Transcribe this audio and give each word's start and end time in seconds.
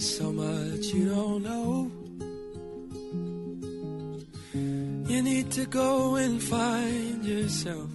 There's 0.00 0.16
so 0.16 0.32
much 0.32 0.94
you 0.94 1.08
don't 1.08 1.42
know. 1.42 1.90
You 5.08 5.22
need 5.22 5.50
to 5.52 5.66
go 5.66 6.16
and 6.16 6.40
find 6.40 7.24
yourself. 7.24 7.90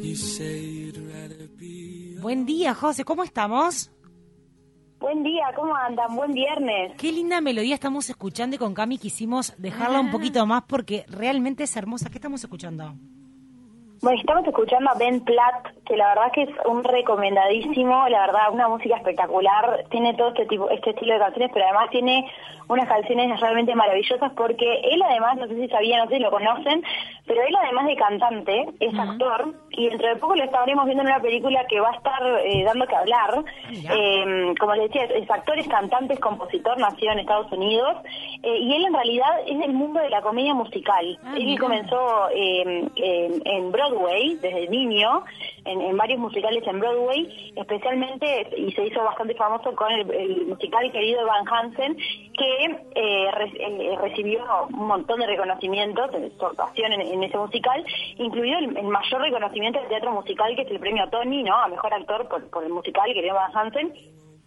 You 0.00 0.16
say 0.16 0.60
you'd 0.60 0.98
rather 1.12 1.48
be. 1.58 2.16
Buen 2.20 2.46
día, 2.46 2.74
José, 2.74 3.04
¿cómo 3.04 3.24
estamos? 3.24 3.90
Buen 5.00 5.22
día, 5.22 5.44
¿cómo 5.54 5.76
andan? 5.76 6.16
Buen 6.16 6.32
viernes. 6.32 6.92
Qué 6.96 7.12
linda 7.12 7.40
melodía 7.40 7.74
estamos 7.74 8.08
escuchando 8.08 8.56
y 8.56 8.58
con 8.58 8.72
Cami 8.72 8.98
quisimos 8.98 9.52
dejarla 9.58 10.00
un 10.00 10.10
poquito 10.10 10.46
más 10.46 10.62
porque 10.66 11.04
realmente 11.08 11.64
es 11.64 11.76
hermosa. 11.76 12.08
¿Qué 12.08 12.16
estamos 12.16 12.42
escuchando? 12.42 12.94
Bueno, 14.00 14.18
estamos 14.18 14.46
escuchando 14.46 14.90
a 14.90 14.98
Ben 14.98 15.20
Platt, 15.20 15.75
que 15.86 15.96
la 15.96 16.08
verdad 16.08 16.32
que 16.32 16.42
es 16.42 16.50
un 16.66 16.84
recomendadísimo, 16.84 18.08
la 18.08 18.26
verdad, 18.26 18.52
una 18.52 18.68
música 18.68 18.96
espectacular, 18.96 19.84
tiene 19.90 20.14
todo 20.14 20.28
este 20.28 20.46
tipo, 20.46 20.68
este 20.70 20.90
estilo 20.90 21.14
de 21.14 21.20
canciones, 21.20 21.50
pero 21.52 21.64
además 21.64 21.90
tiene 21.90 22.30
unas 22.68 22.88
canciones 22.88 23.40
realmente 23.40 23.74
maravillosas 23.74 24.32
porque 24.32 24.80
él 24.82 25.00
además, 25.02 25.36
no 25.36 25.46
sé 25.46 25.54
si 25.54 25.68
sabían, 25.68 26.00
no 26.00 26.08
sé 26.08 26.16
si 26.16 26.22
lo 26.22 26.30
conocen, 26.30 26.82
pero 27.26 27.42
él 27.42 27.54
además 27.62 27.86
de 27.86 27.96
cantante, 27.96 28.66
es 28.80 28.98
actor, 28.98 29.54
y 29.70 29.88
dentro 29.88 30.08
de 30.08 30.16
poco 30.16 30.36
lo 30.36 30.44
estaremos 30.44 30.84
viendo 30.84 31.02
en 31.02 31.08
una 31.08 31.20
película 31.20 31.64
que 31.68 31.80
va 31.80 31.90
a 31.90 31.96
estar 31.96 32.22
eh, 32.44 32.64
dando 32.64 32.86
que 32.86 32.96
hablar. 32.96 33.44
Eh, 33.70 34.54
como 34.58 34.74
les 34.74 34.90
decía, 34.90 35.04
es 35.04 35.30
actor, 35.30 35.58
es 35.58 35.68
cantante, 35.68 36.14
es 36.14 36.20
compositor, 36.20 36.78
nació 36.78 37.12
en 37.12 37.20
Estados 37.20 37.50
Unidos, 37.52 37.96
eh, 38.42 38.58
y 38.58 38.74
él 38.74 38.86
en 38.86 38.94
realidad 38.94 39.40
es 39.46 39.58
del 39.58 39.72
mundo 39.72 40.00
de 40.00 40.10
la 40.10 40.22
comedia 40.22 40.54
musical. 40.54 41.18
Ah, 41.24 41.34
él 41.36 41.44
mira. 41.46 41.60
comenzó 41.60 42.28
eh, 42.30 42.88
en, 42.96 43.42
en 43.44 43.72
Broadway 43.72 44.36
desde 44.36 44.68
niño, 44.68 45.24
en, 45.64 45.75
en 45.80 45.96
varios 45.96 46.18
musicales 46.18 46.66
en 46.66 46.80
Broadway, 46.80 47.52
especialmente, 47.56 48.48
y 48.56 48.72
se 48.72 48.86
hizo 48.86 49.02
bastante 49.02 49.34
famoso 49.34 49.74
con 49.74 49.90
el, 49.90 50.46
musical 50.46 50.90
querido 50.92 51.26
Van 51.26 51.46
Hansen, 51.48 51.96
que 51.96 52.64
eh, 52.94 53.30
re- 53.32 53.52
eh, 53.58 53.98
recibió 54.00 54.44
un 54.70 54.86
montón 54.86 55.20
de 55.20 55.26
reconocimientos 55.26 56.10
de 56.12 56.26
actuación 56.26 56.92
en, 56.92 57.22
ese 57.22 57.38
musical, 57.38 57.84
incluido 58.18 58.58
el, 58.58 58.82
mayor 58.84 59.20
reconocimiento 59.20 59.78
del 59.80 59.88
teatro 59.88 60.12
musical, 60.12 60.54
que 60.54 60.62
es 60.62 60.70
el 60.70 60.80
premio 60.80 61.08
Tony, 61.08 61.42
¿no? 61.42 61.54
A 61.56 61.68
mejor 61.68 61.92
actor 61.92 62.28
por, 62.28 62.64
el 62.64 62.70
musical 62.70 63.12
querido 63.12 63.34
Van 63.34 63.56
Hansen. 63.56 63.92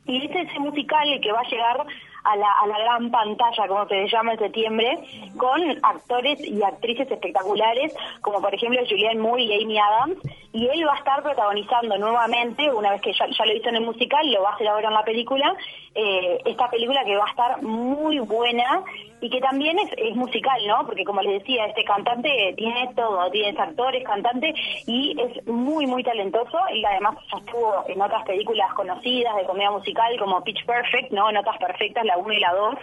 Y 0.06 0.26
es 0.26 0.32
ese 0.36 0.60
musical 0.60 1.08
que 1.22 1.32
va 1.32 1.42
a 1.42 1.50
llegar 1.50 1.86
a 2.24 2.36
la, 2.36 2.52
a 2.62 2.68
la 2.68 2.80
gran 2.80 3.12
pantalla, 3.12 3.68
como 3.68 3.88
se 3.88 3.96
le 3.96 4.10
llama 4.10 4.34
en 4.34 4.40
septiembre, 4.40 5.00
con 5.38 5.62
actores 5.84 6.40
y 6.42 6.62
actrices 6.64 7.10
espectaculares, 7.10 7.96
como 8.22 8.42
por 8.42 8.54
ejemplo 8.54 8.80
Julianne 8.88 9.22
Moore 9.22 9.44
y 9.44 9.64
Amy 9.64 9.78
Adams, 9.78 10.18
y 10.52 10.68
él 10.68 10.86
va 10.88 10.96
a 10.96 10.98
estar 10.98 11.22
protagonizando 11.22 11.98
nuevamente, 11.98 12.72
una 12.74 12.92
vez 12.92 13.02
que 13.02 13.14
ya, 13.14 13.46
lo 13.46 13.54
hizo 13.54 13.70
en 13.70 13.76
el 13.76 13.86
musical, 13.86 14.32
lo 14.32 14.42
va 14.42 14.52
a 14.52 14.54
hacer 14.56 14.68
ahora 14.68 14.88
en 14.88 14.94
la 14.94 15.04
película, 15.04 15.56
eh, 15.96 16.40
esta 16.46 16.70
película 16.70 17.04
que 17.06 17.16
va 17.16 17.26
a 17.26 17.30
estar 17.30 17.62
muy 17.62 18.20
buena 18.20 18.84
y 19.22 19.30
que 19.30 19.40
también 19.42 19.78
es, 19.80 19.90
es 19.98 20.16
musical, 20.16 20.60
¿no? 20.68 20.86
Porque 20.86 21.04
como 21.04 21.22
les 21.22 21.40
decía, 21.40 21.66
este 21.66 21.84
cantante 21.84 22.54
tiene 22.58 22.90
todo, 22.96 23.30
tiene 23.32 23.60
actores, 23.60 24.04
cantante 24.04 24.54
y 24.86 25.16
es 25.20 25.48
muy, 25.48 25.86
muy 25.86 26.04
talentoso 26.04 26.58
y 26.74 26.84
además 26.86 27.16
ya 27.32 27.38
estuvo 27.40 27.84
en 27.88 28.02
otras 28.02 28.24
películas 28.26 28.74
conocidas 28.74 29.36
de 29.36 29.46
comedia 29.46 29.72
musical 29.72 30.18
como 30.18 30.44
Pitch 30.44 30.66
Perfect, 30.66 31.12
¿no? 31.12 31.32
Notas 31.32 31.58
Perfectas, 31.58 32.06
la 32.06 32.18
1 32.18 32.34
y 32.34 32.40
la 32.40 32.54
2, 32.54 32.76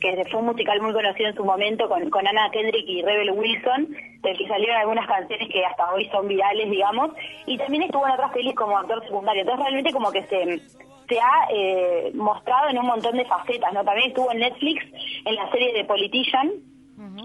que 0.00 0.24
fue 0.30 0.40
un 0.40 0.46
musical 0.46 0.80
muy 0.80 0.92
conocido 0.92 1.28
en 1.28 1.36
su 1.36 1.44
momento 1.44 1.88
con, 1.88 2.08
con 2.10 2.26
Anna 2.26 2.50
Kendrick 2.50 2.88
y 2.88 3.02
Rebel 3.02 3.32
Wilson, 3.32 3.88
del 4.22 4.38
que 4.38 4.48
salieron 4.48 4.76
algunas 4.76 5.06
canciones 5.06 5.48
que 5.48 5.64
hasta 5.64 5.92
hoy 5.92 6.08
son 6.10 6.28
virales, 6.28 6.70
digamos, 6.70 7.10
y 7.46 7.58
también 7.58 7.84
estuvo 7.84 8.06
en 8.06 8.12
otras 8.12 8.32
pelis 8.32 8.54
como 8.54 8.78
actor 8.78 9.02
secundario. 9.04 9.42
Entonces 9.42 9.64
realmente 9.64 9.92
como 9.92 10.12
que 10.12 10.22
se 10.24 10.60
se 11.10 11.18
ha 11.20 11.48
eh, 11.52 12.10
mostrado 12.14 12.70
en 12.70 12.78
un 12.78 12.86
montón 12.86 13.16
de 13.18 13.26
facetas, 13.26 13.70
¿no? 13.74 13.84
También 13.84 14.08
estuvo 14.08 14.32
en 14.32 14.38
Netflix 14.38 14.82
en 15.26 15.34
la 15.34 15.50
serie 15.50 15.74
de 15.74 15.84
Politician, 15.84 16.50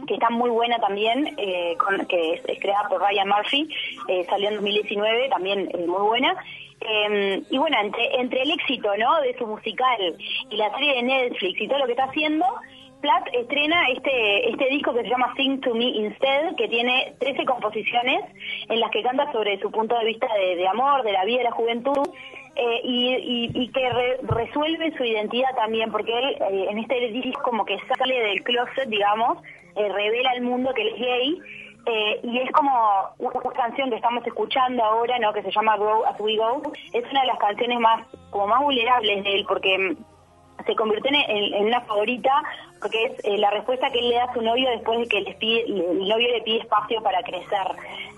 que 0.08 0.14
está 0.16 0.30
muy 0.30 0.50
buena 0.50 0.78
también, 0.80 1.36
eh, 1.38 1.76
con- 1.78 2.06
que 2.08 2.34
es, 2.34 2.46
es 2.46 2.60
creada 2.60 2.88
por 2.90 3.02
Ryan 3.02 3.28
Murphy, 3.30 3.70
eh, 4.10 4.26
salió 4.30 4.50
en 4.50 4.56
2019, 4.56 5.30
también 5.30 5.70
eh, 5.74 5.86
muy 5.88 6.02
buena. 6.02 6.36
Y 7.50 7.58
bueno, 7.58 7.78
entre, 7.82 8.20
entre 8.20 8.42
el 8.44 8.52
éxito, 8.52 8.90
¿no? 8.98 9.22
De 9.22 9.36
su 9.38 9.48
musical 9.48 10.16
y 10.50 10.56
la 10.58 10.70
serie 10.74 10.96
de 10.96 11.04
Netflix 11.04 11.60
y 11.62 11.68
todo 11.68 11.80
lo 11.80 11.86
que 11.86 11.92
está 11.94 12.06
haciendo, 12.06 12.46
Platt 13.02 13.28
estrena 13.34 13.90
este 13.90 14.50
este 14.50 14.66
disco 14.70 14.94
que 14.94 15.02
se 15.02 15.10
llama 15.10 15.34
Sing 15.36 15.60
to 15.62 15.76
Me 15.76 15.86
Instead, 15.86 16.56
que 16.56 16.68
tiene 16.68 17.14
13 17.20 17.44
composiciones 17.46 18.22
en 18.70 18.80
las 18.80 18.90
que 18.92 19.04
canta 19.04 19.32
sobre 19.32 19.60
su 19.60 19.70
punto 19.72 19.98
de 20.00 20.06
vista 20.06 20.28
de, 20.34 20.56
de 20.56 20.68
amor, 20.68 21.04
de 21.04 21.12
la 21.12 21.26
vida, 21.26 21.40
de 21.40 21.44
la 21.46 21.52
juventud, 21.52 22.08
eh, 22.56 22.82
y, 22.84 23.14
y- 23.16 23.52
y 23.54 23.68
que 23.70 23.90
re- 23.90 24.18
resuelve 24.24 24.96
su 24.98 25.04
identidad 25.04 25.56
también, 25.56 25.92
porque 25.92 26.18
él 26.18 26.38
eh, 26.52 26.68
en 26.70 26.80
este 26.80 27.00
disco 27.10 27.42
como 27.44 27.66
que 27.66 27.78
sale 27.98 28.20
del 28.22 28.44
closet, 28.44 28.88
digamos, 28.90 29.38
eh, 29.76 29.90
revela 29.92 30.32
al 30.32 30.42
mundo 30.42 30.74
que 30.74 30.82
él 30.84 30.88
es 30.96 31.00
gay, 31.00 31.40
eh, 31.88 32.20
y 32.24 32.40
es 32.40 32.50
como 32.52 32.72
una 33.20 33.52
canción 33.54 33.90
que 33.92 33.98
estamos 33.98 34.26
escuchando 34.26 34.84
ahora, 34.84 35.20
¿no? 35.20 35.32
Que 35.34 35.44
se 35.44 35.52
llama 35.52 35.76
Go 35.78 36.06
As 36.08 36.20
We 36.20 36.38
Go. 36.38 36.62
Es 36.94 37.04
una 37.12 37.22
de 37.22 37.28
las 37.28 37.38
canciones 37.38 37.80
más 37.80 38.08
como 38.32 38.48
más 38.48 38.62
vulnerables 38.62 39.24
de 39.24 39.34
él, 39.36 39.46
porque 39.48 39.78
mm, 39.78 39.96
se 40.66 40.76
convirtió 40.76 41.10
en, 41.10 41.16
en- 41.30 41.54
en 41.54 41.66
una 41.68 41.82
favorita 41.82 42.32
porque 42.82 43.04
es 43.06 43.26
eh, 43.26 43.38
la 43.38 43.50
respuesta 43.52 43.90
que 43.92 44.00
él 44.00 44.10
le 44.10 44.16
da 44.16 44.26
a 44.26 44.34
su 44.34 44.42
novio 44.42 44.70
después 44.70 45.00
de 45.00 45.08
que 45.08 45.22
les 45.22 45.36
pide, 45.38 45.62
el 45.66 46.08
novio 46.08 46.28
le 46.32 46.42
pide 46.42 46.60
espacio 46.60 47.02
para 47.02 47.22
crecer. 47.24 47.68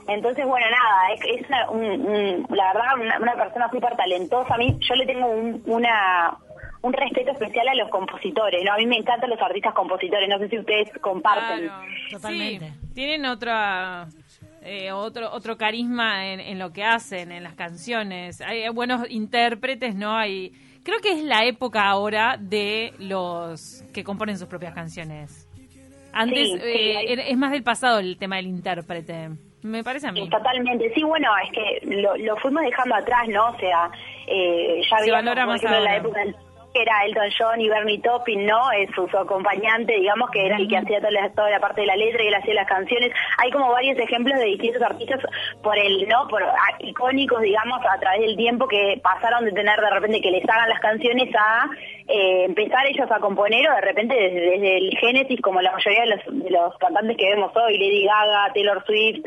Entonces, 0.07 0.45
bueno, 0.45 0.65
nada, 0.69 1.13
es, 1.13 1.41
es 1.41 1.47
una- 1.49 1.69
un- 1.69 2.07
un- 2.07 2.47
la 2.55 2.73
verdad 2.73 2.93
una, 2.99 3.17
una 3.19 3.33
persona 3.35 3.69
súper 3.69 3.95
talentosa. 3.95 4.53
A 4.55 4.57
mí, 4.57 4.77
yo 4.79 4.95
le 4.95 5.05
tengo 5.05 5.27
un, 5.27 5.61
una 5.65 6.37
un 6.83 6.93
respeto 6.93 7.31
especial 7.31 7.67
a 7.67 7.73
los 7.75 7.89
compositores, 7.89 8.63
¿no? 8.63 8.71
A 8.73 8.77
mí 8.77 8.85
me 8.85 8.97
encantan 8.97 9.31
los 9.31 9.41
artistas 9.41 9.73
compositores, 9.73 10.29
no 10.29 10.37
sé 10.37 10.47
si 10.47 10.59
ustedes 10.59 10.89
comparten. 11.01 11.65
Claro. 11.67 11.83
Totalmente. 12.11 12.67
Sí, 12.69 12.93
tienen 12.93 13.25
otra, 13.25 14.05
eh, 14.67 14.91
otro, 14.91 15.31
otro 15.31 15.57
carisma 15.57 16.27
en, 16.27 16.39
en 16.39 16.59
lo 16.59 16.71
que 16.71 16.83
hacen, 16.83 17.31
en 17.31 17.43
las 17.43 17.55
canciones. 17.55 18.41
Hay 18.41 18.67
buenos 18.69 19.09
intérpretes, 19.09 19.95
¿no? 19.95 20.15
Hay, 20.17 20.51
creo 20.83 20.99
que 20.99 21.11
es 21.13 21.23
la 21.23 21.45
época 21.45 21.85
ahora 21.87 22.37
de 22.39 22.93
los 22.99 23.83
que 23.93 24.03
componen 24.03 24.37
sus 24.37 24.47
propias 24.47 24.73
canciones. 24.73 25.47
Antes 26.13 26.47
Sí, 26.49 26.57
sí, 26.57 26.61
eh, 26.63 26.97
hay- 26.97 27.19
es 27.31 27.37
más 27.37 27.51
del 27.51 27.63
pasado 27.63 27.99
el 27.99 28.17
tema 28.17 28.37
del 28.37 28.47
intérprete. 28.47 29.29
Me 29.63 29.83
parece 29.83 30.07
a 30.07 30.11
mí. 30.11 30.29
Totalmente, 30.29 30.91
sí, 30.93 31.03
bueno, 31.03 31.27
es 31.43 31.51
que 31.51 31.95
lo, 32.01 32.15
lo 32.15 32.37
fuimos 32.37 32.63
dejando 32.63 32.95
atrás, 32.95 33.23
¿no? 33.27 33.49
O 33.49 33.57
sea, 33.59 33.89
eh, 34.27 34.81
ya 34.83 34.97
Se 34.97 35.03
había, 35.03 35.13
valora 35.13 35.45
más 35.45 35.61
ejemplo, 35.63 35.83
la 35.83 35.97
época 35.97 36.19
del- 36.21 36.35
era 36.73 37.05
Elton 37.05 37.29
John 37.37 37.59
y 37.61 37.69
Bernie 37.69 37.99
Taupin, 37.99 38.45
¿no? 38.45 38.71
Es 38.71 38.89
su, 38.93 39.07
su 39.07 39.17
acompañante, 39.17 39.93
digamos, 39.95 40.29
que 40.29 40.45
era 40.45 40.57
el 40.57 40.67
que 40.67 40.77
hacía 40.77 40.99
toda 40.99 41.11
la, 41.11 41.29
toda 41.31 41.49
la 41.49 41.59
parte 41.59 41.81
de 41.81 41.87
la 41.87 41.95
letra 41.95 42.23
y 42.23 42.27
él 42.27 42.35
hacía 42.35 42.53
las 42.53 42.67
canciones. 42.67 43.11
Hay 43.39 43.49
como 43.51 43.71
varios 43.71 43.97
ejemplos 43.97 44.37
de 44.37 44.45
distintos 44.45 44.81
artistas 44.83 45.19
por 45.63 45.77
el, 45.77 46.07
¿no? 46.07 46.27
Por 46.27 46.43
icónicos, 46.79 47.41
digamos, 47.41 47.79
a 47.89 47.99
través 47.99 48.21
del 48.21 48.35
tiempo 48.37 48.67
que 48.67 48.99
pasaron 49.01 49.45
de 49.45 49.51
tener 49.53 49.79
de 49.79 49.89
repente 49.89 50.21
que 50.21 50.31
les 50.31 50.47
hagan 50.47 50.69
las 50.69 50.79
canciones 50.79 51.33
a 51.35 51.67
eh, 52.09 52.45
empezar 52.45 52.85
ellos 52.85 53.09
a 53.11 53.19
componer 53.19 53.67
o 53.69 53.75
de 53.75 53.81
repente 53.81 54.13
desde, 54.15 54.39
desde 54.39 54.77
el 54.77 54.97
génesis, 54.99 55.41
como 55.41 55.61
la 55.61 55.71
mayoría 55.71 56.01
de 56.01 56.07
los, 56.15 56.43
de 56.43 56.49
los 56.51 56.77
cantantes 56.77 57.17
que 57.17 57.29
vemos 57.29 57.51
hoy, 57.55 57.77
Lady 57.77 58.05
Gaga, 58.05 58.53
Taylor 58.53 58.83
Swift, 58.85 59.25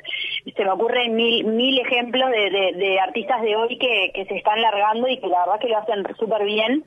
se 0.57 0.65
me 0.65 0.71
ocurren 0.71 1.15
mil, 1.17 1.45
mil 1.47 1.79
ejemplos 1.81 2.31
de, 2.31 2.51
de- 2.51 2.73
de 2.77 3.01
artistas 3.01 3.43
de 3.43 3.57
hoy 3.57 3.77
que, 3.77 4.13
que 4.15 4.25
se 4.27 4.37
están 4.37 4.63
largando 4.63 5.09
y 5.09 5.19
que 5.19 5.27
la 5.27 5.41
verdad 5.41 5.61
que 5.61 5.69
lo 5.69 5.79
hacen 5.79 6.05
súper 6.17 6.45
bien. 6.45 6.85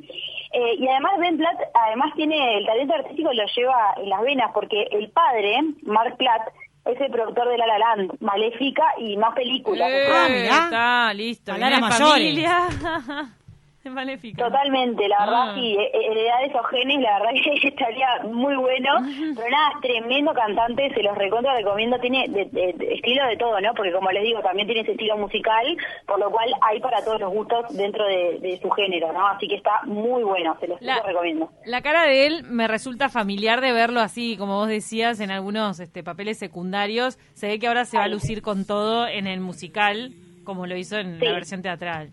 Eh, 0.53 0.75
y 0.77 0.87
además 0.87 1.13
Ben 1.19 1.37
Platt, 1.37 1.59
además 1.73 2.13
tiene 2.15 2.59
el 2.59 2.65
talento 2.65 2.93
artístico 2.93 3.33
lo 3.33 3.43
lleva 3.55 3.93
en 3.97 4.09
las 4.09 4.21
venas, 4.21 4.51
porque 4.53 4.83
el 4.91 5.09
padre, 5.09 5.57
Mark 5.81 6.15
Platt, 6.17 6.41
es 6.85 6.99
el 7.01 7.09
productor 7.11 7.49
de 7.49 7.57
La 7.57 7.65
La 7.65 7.79
Land, 7.79 8.17
Maléfica 8.19 8.83
y 8.99 9.17
más 9.17 9.33
películas. 9.33 9.89
Eh, 9.89 10.07
Ah, 10.13 10.27
mirá. 10.29 10.63
Está 10.65 11.13
listo. 11.13 11.51
Palabras 11.53 11.79
mayores. 11.81 12.07
familia. 12.11 12.67
Maléfica. 13.91 14.43
Totalmente, 14.45 15.07
la 15.07 15.19
verdad, 15.25 15.49
Ah. 15.51 15.55
sí, 15.55 15.75
he- 15.77 16.11
heredar 16.11 16.43
esos 16.45 16.65
genes, 16.69 16.99
la 17.01 17.19
verdad 17.19 17.33
que 17.61 17.67
estaría 17.67 18.07
muy 18.31 18.55
bueno, 18.55 18.89
pero 19.35 19.49
nada, 19.49 19.71
tremendo 19.81 20.33
cantante, 20.33 20.93
se 20.93 21.03
los 21.03 21.17
recontra 21.17 21.55
recomiendo, 21.55 21.97
tiene 21.99 22.27
de- 22.29 22.45
de- 22.45 22.73
de 22.73 22.93
estilo 22.93 23.25
de 23.27 23.37
todo, 23.37 23.59
¿no? 23.61 23.73
Porque 23.73 23.91
como 23.91 24.11
les 24.11 24.23
digo, 24.23 24.39
también 24.41 24.67
tiene 24.67 24.81
ese 24.81 24.91
estilo 24.91 25.17
musical, 25.17 25.65
por 26.07 26.19
lo 26.19 26.31
cual 26.31 26.49
hay 26.61 26.79
para 26.79 27.03
todos 27.03 27.19
los 27.19 27.31
gustos 27.33 27.75
dentro 27.75 28.05
de, 28.05 28.59
su 28.61 28.69
género, 28.71 29.11
¿no? 29.13 29.27
Así 29.27 29.47
que 29.47 29.55
está 29.55 29.81
muy 29.85 30.23
bueno, 30.23 30.55
se 30.59 30.67
los 30.67 30.81
La- 30.81 31.01
recomiendo. 31.01 31.49
La 31.65 31.81
cara 31.81 32.03
de 32.03 32.27
él 32.27 32.43
me 32.43 32.67
resulta 32.67 33.09
familiar 33.09 33.61
de 33.61 33.71
verlo 33.73 33.99
así, 33.99 34.37
como 34.37 34.55
vos 34.57 34.67
decías, 34.67 35.19
en 35.19 35.31
algunos 35.31 35.79
este, 35.79 36.03
papeles 36.03 36.37
secundarios. 36.39 37.17
Se 37.33 37.47
ve 37.47 37.59
que 37.59 37.67
ahora 37.67 37.85
se 37.85 37.97
va 37.97 38.03
a 38.05 38.07
lucir 38.07 38.41
con 38.41 38.65
todo 38.65 39.07
en 39.07 39.27
el 39.27 39.39
musical, 39.41 40.11
como 40.43 40.67
lo 40.67 40.75
hizo 40.77 40.97
en 40.97 41.19
Sí. 41.19 41.25
la 41.25 41.31
versión 41.33 41.61
teatral. 41.61 42.11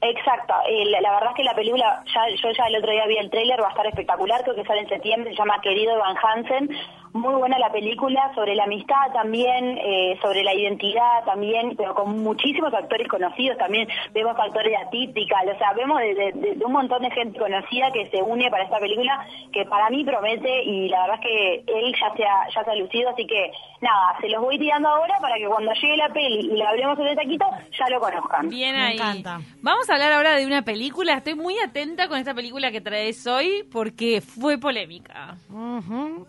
Exacto, 0.00 0.54
eh, 0.68 0.84
la, 0.86 1.00
la 1.00 1.10
verdad 1.12 1.30
es 1.30 1.36
que 1.36 1.44
la 1.44 1.54
película, 1.54 2.02
ya 2.14 2.28
yo 2.28 2.50
ya 2.52 2.66
el 2.66 2.76
otro 2.76 2.92
día 2.92 3.06
vi 3.06 3.16
el 3.16 3.30
tráiler, 3.30 3.60
va 3.62 3.68
a 3.68 3.70
estar 3.70 3.86
espectacular, 3.86 4.42
creo 4.42 4.54
que 4.54 4.64
sale 4.64 4.80
en 4.80 4.88
septiembre, 4.88 5.30
se 5.30 5.36
llama 5.36 5.60
Querido 5.62 5.98
Van 5.98 6.16
Hansen, 6.22 6.68
muy 7.14 7.34
buena 7.36 7.58
la 7.58 7.72
película, 7.72 8.30
sobre 8.34 8.54
la 8.54 8.64
amistad 8.64 9.10
también, 9.14 9.78
eh, 9.82 10.18
sobre 10.20 10.42
la 10.44 10.52
identidad 10.52 11.24
también, 11.24 11.74
pero 11.74 11.94
con 11.94 12.22
muchísimos 12.22 12.74
actores 12.74 13.08
conocidos 13.08 13.56
también, 13.56 13.88
vemos 14.12 14.38
actores 14.38 14.70
de 14.70 14.76
atípica, 14.76 15.36
o 15.50 15.56
sea, 15.58 15.72
vemos 15.72 15.98
de, 15.98 16.14
de- 16.14 16.32
de- 16.32 16.54
de 16.56 16.64
un 16.66 16.72
montón 16.72 17.00
de 17.02 17.10
gente 17.12 17.38
conocida 17.38 17.90
que 17.90 18.10
se 18.10 18.22
une 18.22 18.50
para 18.50 18.64
esta 18.64 18.78
película, 18.78 19.26
que 19.50 19.64
para 19.64 19.88
mí 19.88 20.04
promete 20.04 20.62
y 20.64 20.90
la 20.90 21.00
verdad 21.06 21.20
es 21.22 21.26
que 21.26 21.54
él 21.78 21.94
ya 21.98 22.14
se 22.14 22.24
ha, 22.26 22.48
ya 22.54 22.64
se 22.64 22.70
ha 22.70 22.74
lucido, 22.74 23.08
así 23.08 23.26
que 23.26 23.50
nada, 23.80 24.14
se 24.20 24.28
los 24.28 24.42
voy 24.42 24.58
tirando 24.58 24.90
ahora 24.90 25.14
para 25.18 25.36
que 25.36 25.46
cuando 25.46 25.72
llegue 25.72 25.96
la 25.96 26.10
peli 26.10 26.50
y 26.52 26.56
la 26.58 26.68
hablemos 26.68 26.98
en 26.98 27.06
el 27.06 27.16
taquito, 27.16 27.46
ya 27.78 27.88
lo 27.88 27.98
conozcan. 27.98 28.50
Bien 28.50 28.76
Me 28.76 28.82
ahí. 28.88 28.94
encanta. 28.96 29.40
Vamos 29.62 29.85
a 29.88 29.94
hablar 29.94 30.12
ahora 30.12 30.34
de 30.36 30.46
una 30.46 30.62
película. 30.62 31.14
Estoy 31.14 31.34
muy 31.34 31.58
atenta 31.58 32.08
con 32.08 32.18
esta 32.18 32.34
película 32.34 32.70
que 32.72 32.80
traes 32.80 33.26
hoy 33.26 33.64
porque 33.70 34.20
fue 34.20 34.58
polémica. 34.58 35.36
Ujú. 35.50 36.26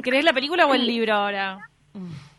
¿Crees 0.00 0.24
la 0.24 0.32
película 0.32 0.66
o 0.66 0.74
el 0.74 0.86
libro 0.86 1.14
ahora? 1.14 1.70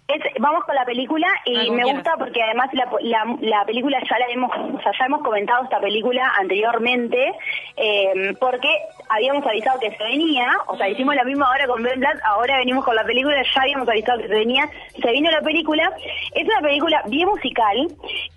Es- 0.09 0.33
vamos 0.41 0.63
con 0.65 0.73
la 0.75 0.85
película 0.85 1.27
y 1.45 1.55
Ah, 1.55 1.71
me 1.71 1.83
gusta 1.93 2.15
porque 2.17 2.41
además 2.41 2.69
la, 2.73 2.87
la, 3.01 3.35
la 3.41 3.65
película 3.65 3.99
ya 4.09 4.17
la 4.17 4.25
hemos, 4.33 4.49
o 4.51 4.81
sea, 4.81 4.91
ya 4.99 5.05
hemos 5.05 5.21
comentado 5.21 5.63
esta 5.63 5.79
película 5.79 6.31
anteriormente 6.39 7.31
eh, 7.77 8.33
porque 8.39 8.69
habíamos 9.09 9.45
avisado 9.45 9.79
que 9.79 9.91
se 9.95 10.03
venía, 10.03 10.47
o 10.67 10.75
sea, 10.77 10.89
hicimos 10.89 11.15
la 11.15 11.23
misma 11.23 11.49
hora 11.51 11.67
con 11.67 11.81
Ben 11.83 11.99
Black, 11.99 12.19
ahora 12.25 12.57
venimos 12.57 12.83
con 12.85 12.95
la 12.95 13.03
película, 13.03 13.35
ya 13.41 13.61
habíamos 13.61 13.87
avisado 13.87 14.19
que 14.19 14.27
se 14.27 14.33
venía, 14.33 14.67
se 15.01 15.11
vino 15.11 15.29
la 15.31 15.41
película, 15.41 15.91
es 16.33 16.43
una 16.45 16.61
película 16.61 17.01
bien 17.07 17.27
musical 17.27 17.87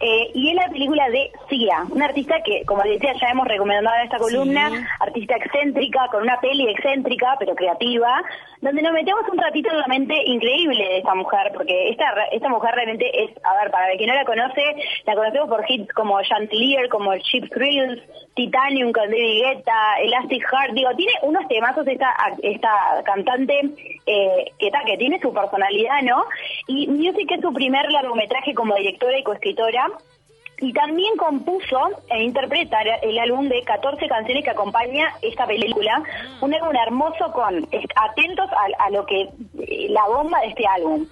eh, 0.01 0.31
y 0.35 0.51
es 0.51 0.55
la 0.55 0.69
película 0.69 1.09
de 1.11 1.31
Sia, 1.49 1.85
una 1.91 2.05
artista 2.07 2.43
que, 2.43 2.65
como 2.67 2.83
les 2.85 3.01
decía, 3.01 3.15
ya 3.21 3.31
hemos 3.31 3.49
recomendado 3.49 3.97
en 3.97 4.03
esta 4.05 4.19
columna, 4.19 4.69
Sí. 4.71 4.77
artista 5.01 5.37
excéntrica, 5.37 6.07
con 6.11 6.23
una 6.23 6.39
peli 6.41 6.69
excéntrica, 6.71 7.37
pero 7.39 7.55
creativa, 7.55 8.23
donde 8.61 8.83
nos 8.83 8.93
metemos 8.93 9.23
un 9.31 9.39
ratito 9.39 9.71
en 9.71 9.79
la 9.81 9.87
mente 9.89 10.15
increíble 10.27 10.83
de 10.85 10.99
esta 10.99 11.15
mujer, 11.15 11.51
porque 11.63 11.91
esta 11.91 12.05
esta 12.33 12.49
mujer 12.49 12.75
realmente 12.75 13.25
es, 13.25 13.31
a 13.45 13.63
ver, 13.63 13.71
para 13.71 13.93
el 13.93 13.99
que 13.99 14.07
no 14.07 14.15
la 14.15 14.25
conoce, 14.25 14.63
la 15.07 15.15
conocemos 15.15 15.49
por 15.49 15.65
hits 15.69 15.93
como 15.93 16.21
Chantilly, 16.23 16.89
como 16.89 17.17
Cheap 17.17 17.51
Thrills, 17.51 18.03
Titanium 18.35 18.93
con 18.93 19.09
David 19.11 19.43
Guetta, 19.43 20.01
Elastic 20.01 20.43
Heart, 20.51 20.73
digo, 20.73 20.91
tiene 20.97 21.13
unos 21.23 21.47
temazos 21.47 21.87
esta, 21.87 22.15
esta 22.43 23.03
cantante 23.05 23.61
eh, 24.07 24.53
que, 24.59 24.71
ta, 24.71 24.83
que 24.85 24.97
tiene 24.97 25.21
su 25.21 25.33
personalidad, 25.33 26.03
¿no? 26.03 26.25
Y 26.67 26.89
Music 26.89 27.31
es 27.31 27.41
su 27.41 27.53
primer 27.53 27.91
largometraje 27.93 28.55
como 28.55 28.75
directora 28.75 29.19
y 29.19 29.23
coescritora, 29.23 29.87
y 30.63 30.73
también 30.73 31.17
compuso 31.17 31.91
e 32.09 32.23
interpreta 32.23 32.81
el 33.03 33.19
álbum 33.19 33.49
de 33.49 33.63
14 33.63 34.07
canciones 34.07 34.45
que 34.45 34.51
acompaña 34.51 35.13
esta 35.21 35.45
película. 35.45 36.03
Un 36.41 36.55
álbum 36.55 36.75
hermoso 36.87 37.33
con, 37.33 37.69
atentos 37.97 38.49
a, 38.53 38.85
a 38.85 38.91
lo 38.91 39.05
que, 39.05 39.23
eh, 39.23 39.89
la 39.91 40.07
bomba 40.07 40.39
de 40.41 40.47
este 40.47 40.65
álbum. 40.65 41.05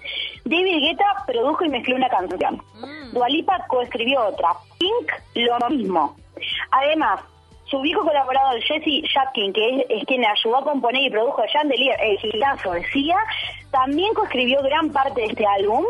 David 0.45 0.81
Guetta 0.81 1.05
produjo 1.27 1.65
y 1.65 1.69
mezcló 1.69 1.97
una 1.97 2.09
canción. 2.09 2.61
Dualipa 3.11 3.65
coescribió 3.67 4.25
otra. 4.25 4.53
Pink, 4.79 5.11
lo 5.35 5.69
mismo. 5.69 6.15
Además, 6.71 7.19
su 7.65 7.81
viejo 7.81 8.03
colaborador 8.03 8.61
Jesse 8.61 9.03
Jatkin, 9.13 9.51
que 9.51 9.69
es, 9.69 9.85
es 9.89 10.05
quien 10.05 10.25
ayudó 10.25 10.57
a 10.59 10.63
componer 10.63 11.03
y 11.03 11.09
produjo 11.09 11.43
Chandelier, 11.51 11.97
el 12.01 12.17
gitazo 12.19 12.71
de 12.71 12.85
Sia, 12.87 13.17
también 13.71 14.13
coescribió 14.13 14.61
gran 14.61 14.91
parte 14.91 15.21
de 15.21 15.27
este 15.27 15.45
álbum. 15.45 15.85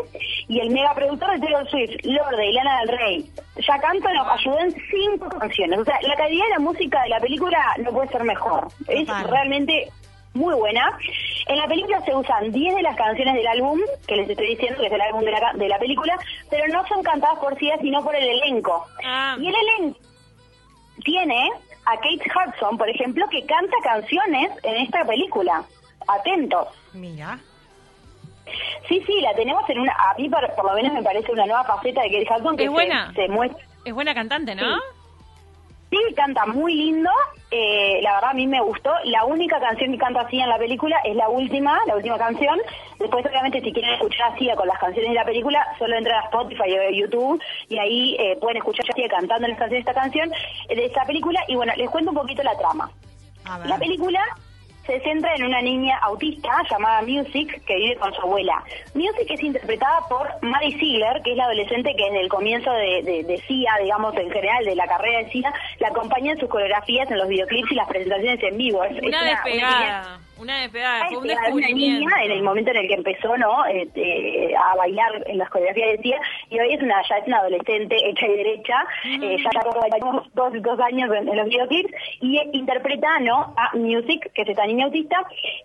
Y 0.48 0.60
el 0.60 0.70
megaproductor 0.70 1.32
de 1.32 1.40
Taylor 1.40 1.68
Swift, 1.68 2.04
Lorde 2.04 2.46
y 2.46 2.52
Lana 2.52 2.80
del 2.80 2.98
Rey, 2.98 3.30
Jack 3.56 3.84
Antonoff, 3.84 4.28
ayudó 4.28 4.58
en 4.60 4.74
cinco 4.90 5.28
canciones. 5.28 5.78
O 5.78 5.84
sea, 5.84 5.98
la 6.02 6.16
calidad 6.16 6.44
de 6.44 6.50
la 6.50 6.58
música 6.58 7.02
de 7.02 7.08
la 7.08 7.20
película 7.20 7.58
no 7.78 7.90
puede 7.90 8.08
ser 8.08 8.24
mejor. 8.24 8.68
Es 8.88 9.08
realmente 9.28 9.88
muy 10.34 10.54
buena. 10.54 10.98
En 11.46 11.58
la 11.58 11.66
película 11.66 12.00
se 12.04 12.14
usan 12.14 12.50
10 12.52 12.74
de 12.74 12.82
las 12.82 12.96
canciones 12.96 13.34
del 13.34 13.46
álbum, 13.46 13.80
que 14.06 14.16
les 14.16 14.28
estoy 14.28 14.48
diciendo 14.48 14.80
que 14.80 14.86
es 14.86 14.92
el 14.92 15.00
álbum 15.00 15.22
de 15.22 15.32
la, 15.32 15.52
de 15.54 15.68
la 15.68 15.78
película, 15.78 16.18
pero 16.50 16.66
no 16.68 16.86
son 16.86 17.02
cantadas 17.02 17.38
por 17.38 17.58
Sia, 17.58 17.78
sino 17.78 18.02
por 18.02 18.14
el 18.14 18.24
elenco. 18.24 18.86
Ah. 19.04 19.36
Y 19.38 19.48
el 19.48 19.54
elenco 19.54 19.98
tiene 21.04 21.50
a 21.84 21.96
Kate 21.96 22.30
Hudson, 22.30 22.78
por 22.78 22.88
ejemplo, 22.88 23.26
que 23.28 23.44
canta 23.44 23.76
canciones 23.82 24.50
en 24.62 24.76
esta 24.76 25.04
película. 25.04 25.64
Atentos. 26.06 26.68
Mira. 26.92 27.38
Sí, 28.88 29.02
sí, 29.06 29.20
la 29.20 29.34
tenemos 29.34 29.68
en 29.70 29.78
una... 29.80 29.92
A 29.92 30.14
mí 30.18 30.28
por, 30.28 30.48
por 30.54 30.64
lo 30.64 30.74
menos 30.74 30.92
me 30.92 31.02
parece 31.02 31.32
una 31.32 31.46
nueva 31.46 31.64
faceta 31.64 32.02
de 32.02 32.10
Kate 32.24 32.34
Hudson 32.40 32.56
que 32.56 32.64
Es 32.64 32.70
buena. 32.70 33.12
se 33.14 33.28
muestra... 33.28 33.62
Es 33.84 33.94
buena 33.94 34.14
cantante, 34.14 34.54
¿no? 34.54 34.62
Sí. 34.76 34.80
Sí, 35.90 36.14
canta 36.14 36.46
muy 36.46 36.74
lindo. 36.74 37.10
eh, 37.50 38.00
la 38.00 38.14
verdad, 38.14 38.30
a 38.30 38.34
mí 38.34 38.46
me 38.46 38.62
gustó. 38.62 38.90
La 39.04 39.26
única 39.26 39.60
canción 39.60 39.92
que 39.92 39.98
canta 39.98 40.22
así 40.22 40.40
en 40.40 40.48
la 40.48 40.56
película 40.56 40.96
es 41.04 41.14
la 41.14 41.28
última, 41.28 41.78
la 41.86 41.96
última 41.96 42.16
canción. 42.16 42.58
Después, 42.98 43.26
obviamente, 43.26 43.60
si 43.60 43.74
quieren 43.74 43.92
escuchar 43.92 44.32
así 44.32 44.48
con 44.56 44.66
las 44.66 44.78
canciones 44.78 45.10
de 45.10 45.16
la 45.16 45.24
película, 45.26 45.66
solo 45.78 45.94
entran 45.94 46.22
a 46.22 46.24
Spotify 46.28 46.78
o 46.78 46.90
YouTube 46.94 47.42
y 47.68 47.78
ahí 47.78 48.16
eh, 48.18 48.38
pueden 48.40 48.56
escuchar 48.56 48.86
así 48.88 49.06
cantando 49.06 49.46
las 49.48 49.58
canciones 49.58 49.84
de 49.84 49.90
esta 49.90 50.00
canción, 50.00 50.32
eh, 50.70 50.76
de 50.76 50.86
esta 50.86 51.04
película. 51.04 51.40
Y 51.46 51.56
bueno, 51.56 51.74
les 51.76 51.90
cuento 51.90 52.10
un 52.10 52.16
poquito 52.16 52.42
la 52.42 52.56
trama. 52.56 52.90
La 53.66 53.76
película 53.76 54.20
se 54.86 55.00
centra 55.00 55.34
en 55.36 55.44
una 55.44 55.60
niña 55.62 55.96
autista 56.02 56.50
llamada 56.70 57.02
Music 57.02 57.62
que 57.66 57.76
vive 57.76 57.96
con 57.96 58.12
su 58.14 58.20
abuela. 58.22 58.62
Music 58.94 59.26
es 59.28 59.42
interpretada 59.42 60.00
por 60.08 60.28
Maddie 60.42 60.76
Ziegler, 60.78 61.22
que 61.22 61.32
es 61.32 61.36
la 61.36 61.44
adolescente 61.44 61.94
que 61.96 62.06
en 62.06 62.16
el 62.16 62.28
comienzo 62.28 62.72
de, 62.72 63.02
de, 63.02 63.22
de 63.24 63.38
CIA, 63.46 63.78
digamos 63.82 64.16
en 64.16 64.30
general 64.30 64.64
de 64.64 64.74
la 64.74 64.86
carrera 64.86 65.18
de 65.20 65.30
CIA, 65.30 65.52
la 65.78 65.88
acompaña 65.88 66.32
en 66.32 66.38
sus 66.40 66.48
coreografías 66.48 67.10
en 67.10 67.18
los 67.18 67.28
videoclips 67.28 67.70
y 67.70 67.74
las 67.76 67.88
presentaciones 67.88 68.42
en 68.42 68.56
vivo. 68.56 68.82
Es- 68.84 68.96
es 68.96 69.02
Una 69.02 69.22
una- 69.22 69.42
una 69.44 69.44
niña-. 69.54 70.18
Una. 70.42 70.68
Fue 71.08 71.18
un 71.18 71.30
era 71.30 71.40
una 71.52 71.68
niña 71.68 72.10
en 72.24 72.32
el 72.32 72.42
momento 72.42 72.72
en 72.72 72.78
el 72.78 72.88
que 72.88 72.94
empezó 72.94 73.36
no 73.36 73.64
Este, 73.66 74.56
a 74.56 74.74
bailar 74.74 75.22
en 75.26 75.38
las 75.38 75.48
coreografías 75.50 75.92
de 75.92 75.98
CIA 75.98 76.20
y 76.50 76.58
hoy 76.58 76.74
es 76.74 76.82
una 76.82 77.00
ya 77.08 77.18
es 77.18 77.26
una 77.28 77.38
adolescente 77.38 77.96
hecha 78.08 78.26
y 78.26 78.36
derecha 78.36 78.86
eh, 79.04 79.36
ya 79.38 79.50
lleva 79.50 80.26
dos, 80.34 80.52
dos 80.62 80.80
años 80.80 81.08
en, 81.14 81.28
en 81.28 81.36
los 81.36 81.46
videoclips 81.46 81.92
y 82.20 82.40
interpreta 82.52 83.20
no 83.20 83.54
a 83.56 83.76
Music 83.76 84.32
que 84.34 84.42
es 84.42 84.48
esta 84.48 84.66
niña 84.66 84.86
autista 84.86 85.16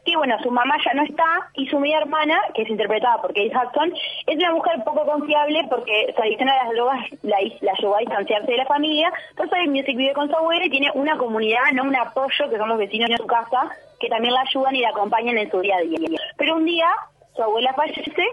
que 0.06 0.16
bueno 0.16 0.38
su 0.44 0.52
mamá 0.52 0.76
ya 0.86 0.94
no 0.94 1.04
está 1.04 1.50
y 1.56 1.68
su 1.68 1.80
media 1.80 1.98
hermana 1.98 2.40
que 2.54 2.62
es 2.62 2.70
interpretada 2.70 3.20
por 3.20 3.34
Kate 3.34 3.52
Hudson 3.56 3.92
es 4.28 4.36
una 4.36 4.52
mujer 4.54 4.84
poco 4.84 5.06
confiable 5.06 5.66
porque 5.72 6.14
su 6.16 6.22
adicción 6.22 6.50
a 6.50 6.64
las 6.64 6.74
drogas 6.74 7.00
la, 7.24 7.38
la 7.62 7.74
llevó 7.74 7.96
a 7.96 8.00
distanciarse 8.00 8.52
de 8.52 8.58
la 8.58 8.66
familia 8.66 9.12
entonces 9.32 9.68
Music 9.68 9.98
vive 9.98 10.14
con 10.14 10.30
su 10.30 10.36
abuela 10.36 10.66
y 10.66 10.70
tiene 10.70 10.92
una 10.94 11.18
comunidad 11.18 11.72
no 11.74 11.84
un 11.84 11.96
apoyo 11.96 12.50
que 12.50 12.58
son 12.58 12.70
los 12.70 12.78
vecinos 12.78 13.10
de 13.10 13.18
su 13.18 13.26
casa 13.26 13.72
que 14.00 14.10
también 14.10 14.34
la 14.34 14.42
ayudan 14.42 14.76
y 14.76 14.82
la 14.82 14.90
acompañan 14.90 15.38
en 15.38 15.50
su 15.50 15.60
día 15.60 15.78
a 15.78 15.82
día. 15.82 16.20
Pero 16.38 16.56
un 16.56 16.66
día 16.66 16.90
su 17.36 17.44
abuela 17.44 17.74
fallece 17.74 18.24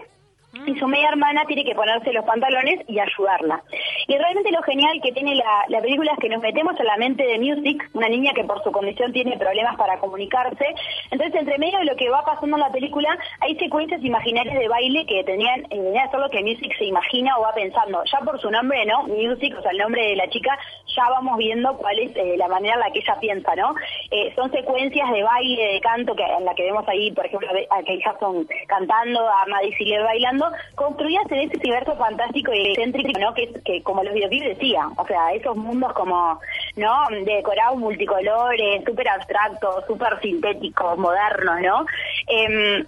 y 0.65 0.75
su 0.79 0.87
media 0.87 1.09
hermana 1.09 1.45
tiene 1.45 1.65
que 1.65 1.75
ponerse 1.75 2.13
los 2.13 2.25
pantalones 2.25 2.79
y 2.87 2.99
ayudarla. 2.99 3.61
Y 4.07 4.17
realmente 4.17 4.51
lo 4.51 4.61
genial 4.63 4.99
que 5.01 5.11
tiene 5.11 5.35
la, 5.35 5.65
la 5.67 5.81
película 5.81 6.13
es 6.13 6.19
que 6.19 6.29
nos 6.29 6.41
metemos 6.41 6.79
en 6.79 6.85
la 6.85 6.97
mente 6.97 7.23
de 7.23 7.39
Music, 7.39 7.89
una 7.93 8.09
niña 8.09 8.33
que 8.33 8.43
por 8.43 8.63
su 8.63 8.71
condición 8.71 9.11
tiene 9.13 9.37
problemas 9.37 9.75
para 9.75 9.99
comunicarse. 9.99 10.65
Entonces, 11.11 11.39
entre 11.39 11.57
medio 11.57 11.79
de 11.79 11.85
lo 11.85 11.95
que 11.95 12.09
va 12.09 12.23
pasando 12.23 12.57
en 12.57 12.61
la 12.61 12.71
película, 12.71 13.17
hay 13.41 13.57
secuencias 13.57 14.03
imaginarias 14.03 14.57
de 14.57 14.67
baile 14.67 15.05
que 15.05 15.23
tenían, 15.23 15.65
a 15.65 16.11
ser 16.11 16.19
lo 16.19 16.29
que 16.29 16.43
Music 16.43 16.73
se 16.77 16.85
imagina 16.85 17.37
o 17.37 17.41
va 17.41 17.53
pensando. 17.53 18.03
Ya 18.05 18.19
por 18.19 18.39
su 18.39 18.49
nombre, 18.49 18.85
¿no? 18.85 19.03
Music, 19.03 19.55
o 19.57 19.61
sea, 19.61 19.71
el 19.71 19.77
nombre 19.77 20.07
de 20.07 20.15
la 20.15 20.29
chica, 20.29 20.57
ya 20.95 21.09
vamos 21.09 21.37
viendo 21.37 21.75
cuál 21.77 21.99
es 21.99 22.15
eh, 22.15 22.35
la 22.37 22.47
manera 22.47 22.75
en 22.75 22.79
la 22.79 22.91
que 22.91 22.99
ella 22.99 23.17
piensa, 23.19 23.55
¿no? 23.55 23.75
Eh, 24.11 24.33
son 24.35 24.51
secuencias 24.51 25.11
de 25.11 25.23
baile, 25.23 25.73
de 25.73 25.81
canto, 25.81 26.15
que 26.15 26.23
en 26.23 26.45
la 26.45 26.55
que 26.55 26.63
vemos 26.63 26.87
ahí, 26.87 27.11
por 27.11 27.25
ejemplo, 27.25 27.47
a 27.69 27.77
Kate 27.77 28.03
Hudson 28.05 28.47
cantando, 28.67 29.27
a 29.27 29.45
Maddie 29.47 29.75
Ziegler 29.77 30.03
bailando, 30.03 30.44
construidas 30.75 31.29
en 31.31 31.39
ese 31.49 31.57
universo 31.57 31.95
fantástico 31.95 32.53
y 32.53 32.67
excéntrico, 32.71 33.19
¿no? 33.19 33.33
Que, 33.33 33.53
que 33.63 33.81
como 33.83 34.03
los 34.03 34.13
videoclips 34.13 34.57
decía, 34.57 34.87
o 34.97 35.05
sea, 35.07 35.33
esos 35.33 35.55
mundos 35.55 35.93
como, 35.93 36.39
¿no? 36.75 36.93
Decorados 37.25 37.77
multicolores, 37.77 38.83
súper 38.85 39.09
abstractos, 39.09 39.85
súper 39.87 40.19
sintéticos, 40.21 40.97
modernos, 40.97 41.61
¿no? 41.61 41.85
Em, 42.27 42.85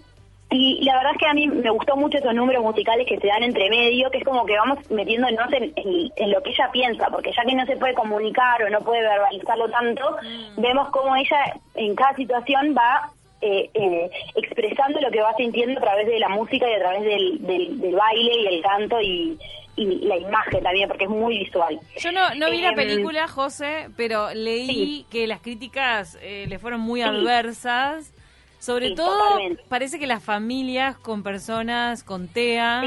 Y 0.50 0.82
la 0.86 0.96
verdad 0.96 1.12
es 1.12 1.18
que 1.18 1.28
a 1.28 1.34
mí 1.34 1.46
me 1.46 1.70
gustó 1.72 1.98
mucho 1.98 2.18
esos 2.20 2.34
números 2.34 2.64
musicales 2.64 3.06
que 3.06 3.20
se 3.20 3.28
dan 3.28 3.44
entre 3.44 3.70
medio, 3.70 4.10
que 4.10 4.20
es 4.20 4.24
como 4.24 4.46
que 4.46 4.56
vamos 4.58 4.80
metiéndonos 4.90 5.52
en, 5.52 5.74
en- 5.76 6.10
en 6.16 6.32
lo 6.32 6.42
que 6.42 6.52
ella 6.52 6.70
piensa, 6.72 7.08
porque 7.12 7.34
ya 7.36 7.44
que 7.44 7.54
no 7.54 7.66
se 7.66 7.76
puede 7.76 7.94
comunicar 7.94 8.64
o 8.64 8.70
no 8.70 8.80
puede 8.80 9.02
verbalizarlo 9.02 9.68
tanto, 9.70 10.16
vemos 10.56 10.88
cómo 10.92 11.18
ella 11.18 11.54
en 11.76 11.94
cada 11.96 12.16
situación 12.16 12.74
va 12.78 13.10
eh, 13.42 13.70
eh, 13.74 14.10
expresando 14.36 15.00
lo 15.00 15.12
que 15.12 15.22
va 15.22 15.34
sintiendo 15.36 15.80
a 15.80 15.84
través 15.84 16.08
de 16.08 16.20
la 16.20 16.30
música 16.30 16.70
y 16.70 16.74
a 16.74 16.80
través 16.80 17.04
del, 17.04 17.38
del, 17.46 17.80
del 17.80 17.96
baile 17.96 18.32
y 18.42 18.48
el 18.56 18.62
canto 18.64 19.00
y, 19.02 19.38
y 19.76 19.86
la 20.08 20.18
imagen 20.18 20.64
también, 20.64 20.88
porque 20.88 21.04
es 21.04 21.10
muy 21.10 21.38
visual. 21.40 21.80
Yo 22.00 22.12
no, 22.12 22.34
no 22.36 22.50
vi 22.50 22.62
la 22.62 22.70
Em, 22.70 22.76
película, 22.76 23.28
José, 23.28 23.90
pero 23.96 24.34
leí 24.34 24.68
Sí. 24.68 25.06
que 25.12 25.28
las 25.28 25.40
críticas 25.42 26.18
eh, 26.22 26.46
le 26.48 26.58
fueron 26.60 26.80
muy 26.82 27.02
Sí. 27.02 27.08
adversas. 27.08 28.14
Sobre 28.60 28.90
Sí, 28.90 28.96
todo, 28.96 29.16
totalmente. 29.20 29.64
parece 29.70 30.00
que 30.00 30.08
las 30.08 30.24
familias 30.24 30.98
con 30.98 31.22
personas 31.22 32.04
con 32.04 32.28
TEA, 32.28 32.82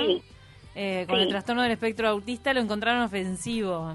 eh, 0.74 1.06
con 1.08 1.20
el 1.20 1.28
trastorno 1.28 1.62
del 1.62 1.70
espectro 1.70 2.08
autista, 2.08 2.52
lo 2.52 2.60
encontraron 2.60 3.02
ofensivo. 3.02 3.94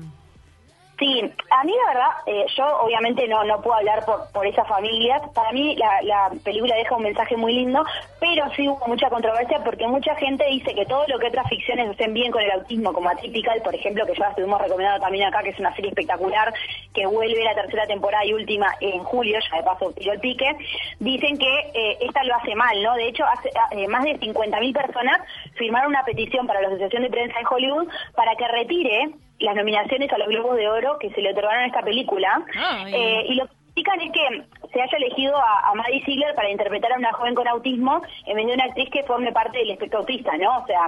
Sí, 0.97 1.21
a 1.49 1.63
mí 1.65 1.73
la 1.73 1.93
verdad, 1.93 2.11
eh, 2.25 2.45
yo 2.55 2.65
obviamente 2.79 3.27
no 3.27 3.43
no 3.43 3.61
puedo 3.61 3.75
hablar 3.75 4.05
por, 4.05 4.31
por 4.31 4.47
esas 4.47 4.65
familias. 4.67 5.21
Para 5.33 5.51
mí 5.51 5.75
la, 5.75 6.01
la 6.03 6.31
película 6.43 6.73
deja 6.75 6.95
un 6.95 7.03
mensaje 7.03 7.35
muy 7.35 7.53
lindo, 7.53 7.83
pero 8.19 8.49
sí 8.55 8.67
hubo 8.69 8.87
mucha 8.87 9.09
controversia 9.09 9.61
porque 9.63 9.87
mucha 9.87 10.15
gente 10.15 10.45
dice 10.45 10.73
que 10.73 10.85
todo 10.85 11.05
lo 11.07 11.19
que 11.19 11.27
otras 11.27 11.49
ficciones 11.49 11.89
hacen 11.89 12.13
bien 12.13 12.31
con 12.31 12.41
el 12.41 12.51
autismo, 12.51 12.93
como 12.93 13.09
Atypical, 13.09 13.61
por 13.61 13.75
ejemplo, 13.75 14.05
que 14.05 14.13
ya 14.17 14.29
estuvimos 14.29 14.61
recomendando 14.61 15.01
también 15.01 15.27
acá, 15.27 15.43
que 15.43 15.49
es 15.49 15.59
una 15.59 15.75
serie 15.75 15.89
espectacular, 15.89 16.53
que 16.93 17.05
vuelve 17.05 17.43
la 17.43 17.55
tercera 17.55 17.85
temporada 17.87 18.25
y 18.25 18.33
última 18.33 18.73
en 18.79 19.03
julio, 19.03 19.37
ya 19.51 19.57
de 19.57 19.63
paso 19.63 19.91
tiró 19.97 20.13
el 20.13 20.19
pique, 20.21 20.55
dicen 20.99 21.37
que 21.37 21.59
eh, 21.73 21.97
esta 22.01 22.23
lo 22.23 22.35
hace 22.35 22.55
mal, 22.55 22.81
¿no? 22.81 22.95
De 22.95 23.09
hecho, 23.09 23.25
hace, 23.25 23.49
eh, 23.71 23.87
más 23.89 24.03
de 24.05 24.17
50.000 24.17 24.73
personas 24.73 25.19
firmaron 25.55 25.89
una 25.89 26.05
petición 26.05 26.47
para 26.47 26.61
la 26.61 26.67
Asociación 26.67 27.03
de 27.03 27.09
Prensa 27.09 27.37
de 27.37 27.45
Hollywood 27.49 27.89
para 28.15 28.35
que 28.37 28.47
retire 28.47 29.09
las 29.39 29.55
nominaciones 29.55 30.11
a 30.11 30.17
los 30.17 30.27
Globos 30.27 30.55
de 30.57 30.69
Oro 30.69 30.97
que 30.99 31.09
se 31.11 31.21
le 31.21 31.31
otorgaron 31.31 31.63
a 31.63 31.67
esta 31.67 31.81
película. 31.81 32.43
Ay. 32.55 32.93
Eh, 32.93 33.25
y 33.29 33.35
lo 33.35 33.45
que 33.45 33.53
critican 33.73 34.01
es 34.01 34.11
que 34.11 34.69
se 34.71 34.81
haya 34.81 34.97
elegido 34.97 35.35
a, 35.37 35.71
a 35.71 35.73
Maddie 35.73 36.03
Ziegler 36.05 36.35
para 36.35 36.49
interpretar 36.49 36.93
a 36.93 36.97
una 36.97 37.13
joven 37.13 37.35
con 37.35 37.47
autismo 37.47 38.01
en 38.25 38.35
vez 38.35 38.47
de 38.47 38.53
una 38.53 38.65
actriz 38.65 38.89
que 38.91 39.03
forme 39.03 39.31
parte 39.31 39.57
del 39.59 39.71
espectro 39.71 39.99
autista, 39.99 40.37
¿no? 40.37 40.59
O 40.59 40.65
sea, 40.65 40.87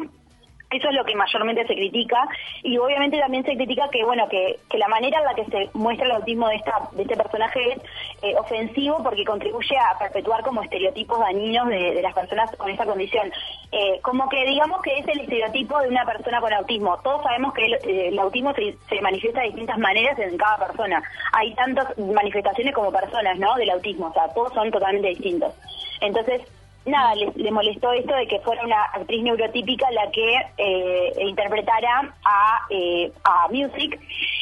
eso 0.70 0.90
es 0.90 0.96
lo 0.96 1.06
que 1.06 1.16
mayormente 1.16 1.66
se 1.66 1.76
critica 1.76 2.28
y 2.62 2.78
obviamente 2.78 3.18
también 3.18 3.46
se 3.46 3.56
critica 3.56 3.88
que 3.90 4.04
bueno 4.04 4.28
que, 4.28 4.60
que 4.70 4.78
la 4.78 4.90
manera 4.90 5.20
en 5.20 5.26
la 5.26 5.34
que 5.34 5.46
se 5.46 5.70
muestra 5.74 6.06
el 6.06 6.12
autismo 6.12 6.50
de 6.50 6.56
esta 6.56 6.90
de 6.92 7.04
este 7.04 7.16
personaje 7.16 7.72
es 7.72 7.80
eh, 8.22 8.36
ofensivo 8.38 9.02
porque 9.02 9.24
contribuye 9.24 9.78
a 9.78 9.98
perpetuar 9.98 10.44
como 10.44 10.62
estereotipos 10.62 11.20
dañinos 11.20 11.70
de, 11.70 12.02
las 12.02 12.14
personas 12.14 12.54
con 12.58 12.70
esta 12.70 12.86
condición. 12.86 13.32
Eh, 13.72 14.00
como 14.02 14.28
que 14.28 14.46
digamos 14.46 14.82
que 14.82 14.98
es 15.00 15.08
el 15.08 15.22
estereotipo 15.22 15.80
de 15.80 15.90
una 15.90 16.06
persona 16.06 16.42
con 16.42 16.52
autismo. 16.54 16.98
Todos 17.00 17.24
sabemos 17.24 17.54
que 17.54 17.66
el, 17.66 17.74
eh, 17.74 18.08
el 18.10 18.20
autismo 18.20 18.54
se, 18.54 18.76
se 18.90 19.02
manifiesta 19.02 19.42
de 19.42 19.48
distintas 19.48 19.78
maneras 19.78 20.20
en 20.20 20.38
cada 20.38 20.68
persona. 20.68 21.02
Hay 21.34 21.54
tantas 21.56 21.98
manifestaciones 21.98 22.74
como 22.74 22.92
personas 22.92 23.38
no 23.40 23.56
del 23.56 23.70
autismo. 23.70 24.08
O 24.08 24.14
sea 24.14 24.34
todos 24.34 24.54
son 24.54 24.70
totalmente 24.72 25.10
distintos. 25.10 25.54
Entonces 26.02 26.42
nada, 26.88 27.16
le, 27.16 27.32
le 27.36 27.52
molestó 27.52 27.92
esto 27.92 28.16
de 28.16 28.28
que 28.28 28.40
fuera 28.40 28.64
una 28.64 28.84
actriz 28.84 29.24
neurotípica 29.24 29.90
la 29.92 30.10
que 30.12 30.38
eh, 30.58 31.14
interpretara 31.22 32.14
a, 32.24 32.62
eh, 32.70 33.12
a 33.24 33.48
Music. 33.50 34.00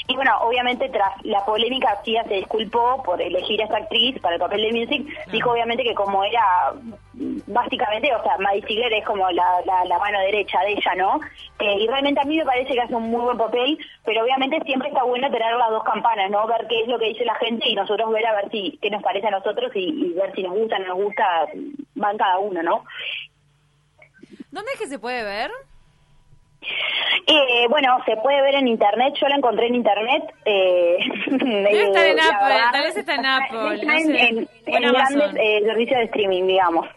Y 0.07 0.15
bueno, 0.15 0.37
obviamente 0.41 0.89
tras 0.89 1.13
la 1.23 1.43
polémica, 1.45 1.99
Sia 2.03 2.23
se 2.25 2.35
disculpó 2.35 3.01
por 3.03 3.21
elegir 3.21 3.61
a 3.61 3.65
esta 3.65 3.77
actriz 3.77 4.19
para 4.21 4.35
el 4.35 4.41
papel 4.41 4.61
de 4.61 4.79
Music. 4.79 5.27
Dijo 5.31 5.51
obviamente 5.51 5.83
que 5.83 5.95
como 5.95 6.23
era, 6.23 6.73
básicamente, 7.13 8.13
o 8.13 8.21
sea, 8.21 8.37
Maddie 8.37 8.63
Ziegler 8.67 8.93
es 8.93 9.05
como 9.05 9.29
la, 9.31 9.61
la, 9.65 9.85
la 9.85 9.99
mano 9.99 10.19
derecha 10.19 10.59
de 10.61 10.73
ella, 10.73 10.95
¿no? 10.95 11.19
Eh, 11.59 11.77
y 11.79 11.87
realmente 11.87 12.21
a 12.21 12.25
mí 12.25 12.37
me 12.37 12.45
parece 12.45 12.73
que 12.73 12.81
hace 12.81 12.95
un 12.95 13.09
muy 13.09 13.21
buen 13.21 13.37
papel, 13.37 13.79
pero 14.03 14.23
obviamente 14.23 14.61
siempre 14.65 14.89
está 14.89 15.03
bueno 15.03 15.31
tener 15.31 15.55
las 15.55 15.69
dos 15.69 15.83
campanas, 15.83 16.29
¿no? 16.29 16.45
Ver 16.47 16.67
qué 16.67 16.81
es 16.81 16.87
lo 16.87 16.99
que 16.99 17.05
dice 17.05 17.25
la 17.25 17.35
gente 17.35 17.67
y 17.67 17.75
nosotros 17.75 18.11
ver 18.11 18.27
a 18.27 18.35
ver 18.35 18.51
si 18.51 18.77
qué 18.81 18.89
nos 18.91 19.01
parece 19.01 19.27
a 19.27 19.31
nosotros 19.31 19.71
y, 19.73 19.79
y 19.79 20.13
ver 20.13 20.33
si 20.35 20.43
nos 20.43 20.53
gusta 20.53 20.75
o 20.75 20.79
no 20.79 20.87
nos 20.87 21.03
gusta, 21.03 21.47
van 21.95 22.17
cada 22.17 22.37
uno, 22.39 22.61
¿no? 22.63 22.83
¿Dónde 24.51 24.71
es 24.73 24.79
que 24.79 24.87
se 24.87 24.99
puede 24.99 25.23
ver? 25.23 25.51
Eh, 27.27 27.67
bueno, 27.69 27.97
se 28.05 28.15
puede 28.17 28.41
ver 28.41 28.55
en 28.55 28.67
internet, 28.67 29.13
yo 29.21 29.27
la 29.27 29.35
encontré 29.35 29.67
en 29.67 29.75
internet. 29.75 30.23
Eh, 30.45 30.97
Debe 31.27 31.83
estar 31.83 32.05
en 32.07 32.19
Apple, 32.19 32.47
verdad, 32.49 32.71
tal 32.71 32.83
vez 32.83 32.97
está 32.97 33.15
en 33.15 33.25
Apple, 33.25 33.75
Está 33.75 33.85
no 33.85 33.93
en, 33.97 34.05
sé. 34.05 34.27
en- 34.27 34.37
en 34.39 34.47
en 34.75 34.85
Amazon. 34.85 35.17
grandes 35.19 35.41
eh, 35.43 35.61
servicios 35.65 35.97
de 35.99 36.05
streaming, 36.05 36.47
digamos. 36.47 36.87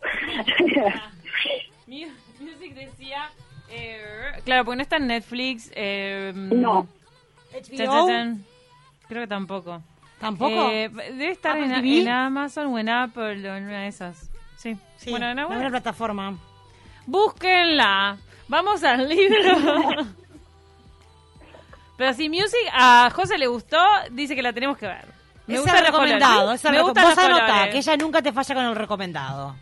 Mu- 1.86 2.06
Music 2.40 2.74
decía... 2.74 3.30
eh, 3.70 4.02
claro, 4.44 4.64
porque 4.64 4.76
no 4.76 4.82
está 4.82 4.96
en 4.96 5.06
Netflix. 5.08 5.70
eh, 5.74 6.32
no. 6.34 6.86
HBO. 7.52 8.36
Creo 9.08 9.22
que 9.22 9.26
tampoco. 9.26 9.82
¿Tampoco? 10.20 10.70
Eh, 10.70 10.88
debe 10.88 11.30
estar 11.30 11.56
en 11.58 12.08
Amazon 12.08 12.66
o 12.66 12.78
en 12.78 12.88
Apple 12.88 13.48
o 13.50 13.54
en 13.56 13.64
una 13.64 13.82
de 13.82 13.88
esas. 13.88 14.27
Sí. 14.58 14.76
Sí, 14.96 15.10
bueno, 15.10 15.30
en 15.30 15.38
alguna- 15.38 15.68
plataforma. 15.70 16.36
Búsquenla. 17.06 18.18
Vamos 18.48 18.82
al 18.84 19.08
libro. 19.08 20.06
Pero 21.96 22.12
si 22.14 22.28
Music 22.28 22.58
a 22.72 23.10
José 23.14 23.38
le 23.38 23.46
gustó, 23.46 23.78
dice 24.10 24.34
que 24.36 24.42
la 24.42 24.52
tenemos 24.52 24.76
que 24.78 24.86
ver. 24.86 25.06
Me 25.46 25.54
es 25.54 25.60
gustan 25.60 25.78
el 25.78 25.86
recomendado. 25.86 26.52
Es 26.52 26.64
el 26.64 26.72
Me 26.72 26.78
reco- 26.78 26.84
gustan 26.88 27.04
Vos 27.04 27.18
anotá, 27.18 27.70
que 27.70 27.78
ella 27.78 27.96
nunca 27.96 28.22
te 28.22 28.32
falla 28.32 28.54
con 28.54 28.64
el 28.66 28.76
recomendado. 28.76 29.56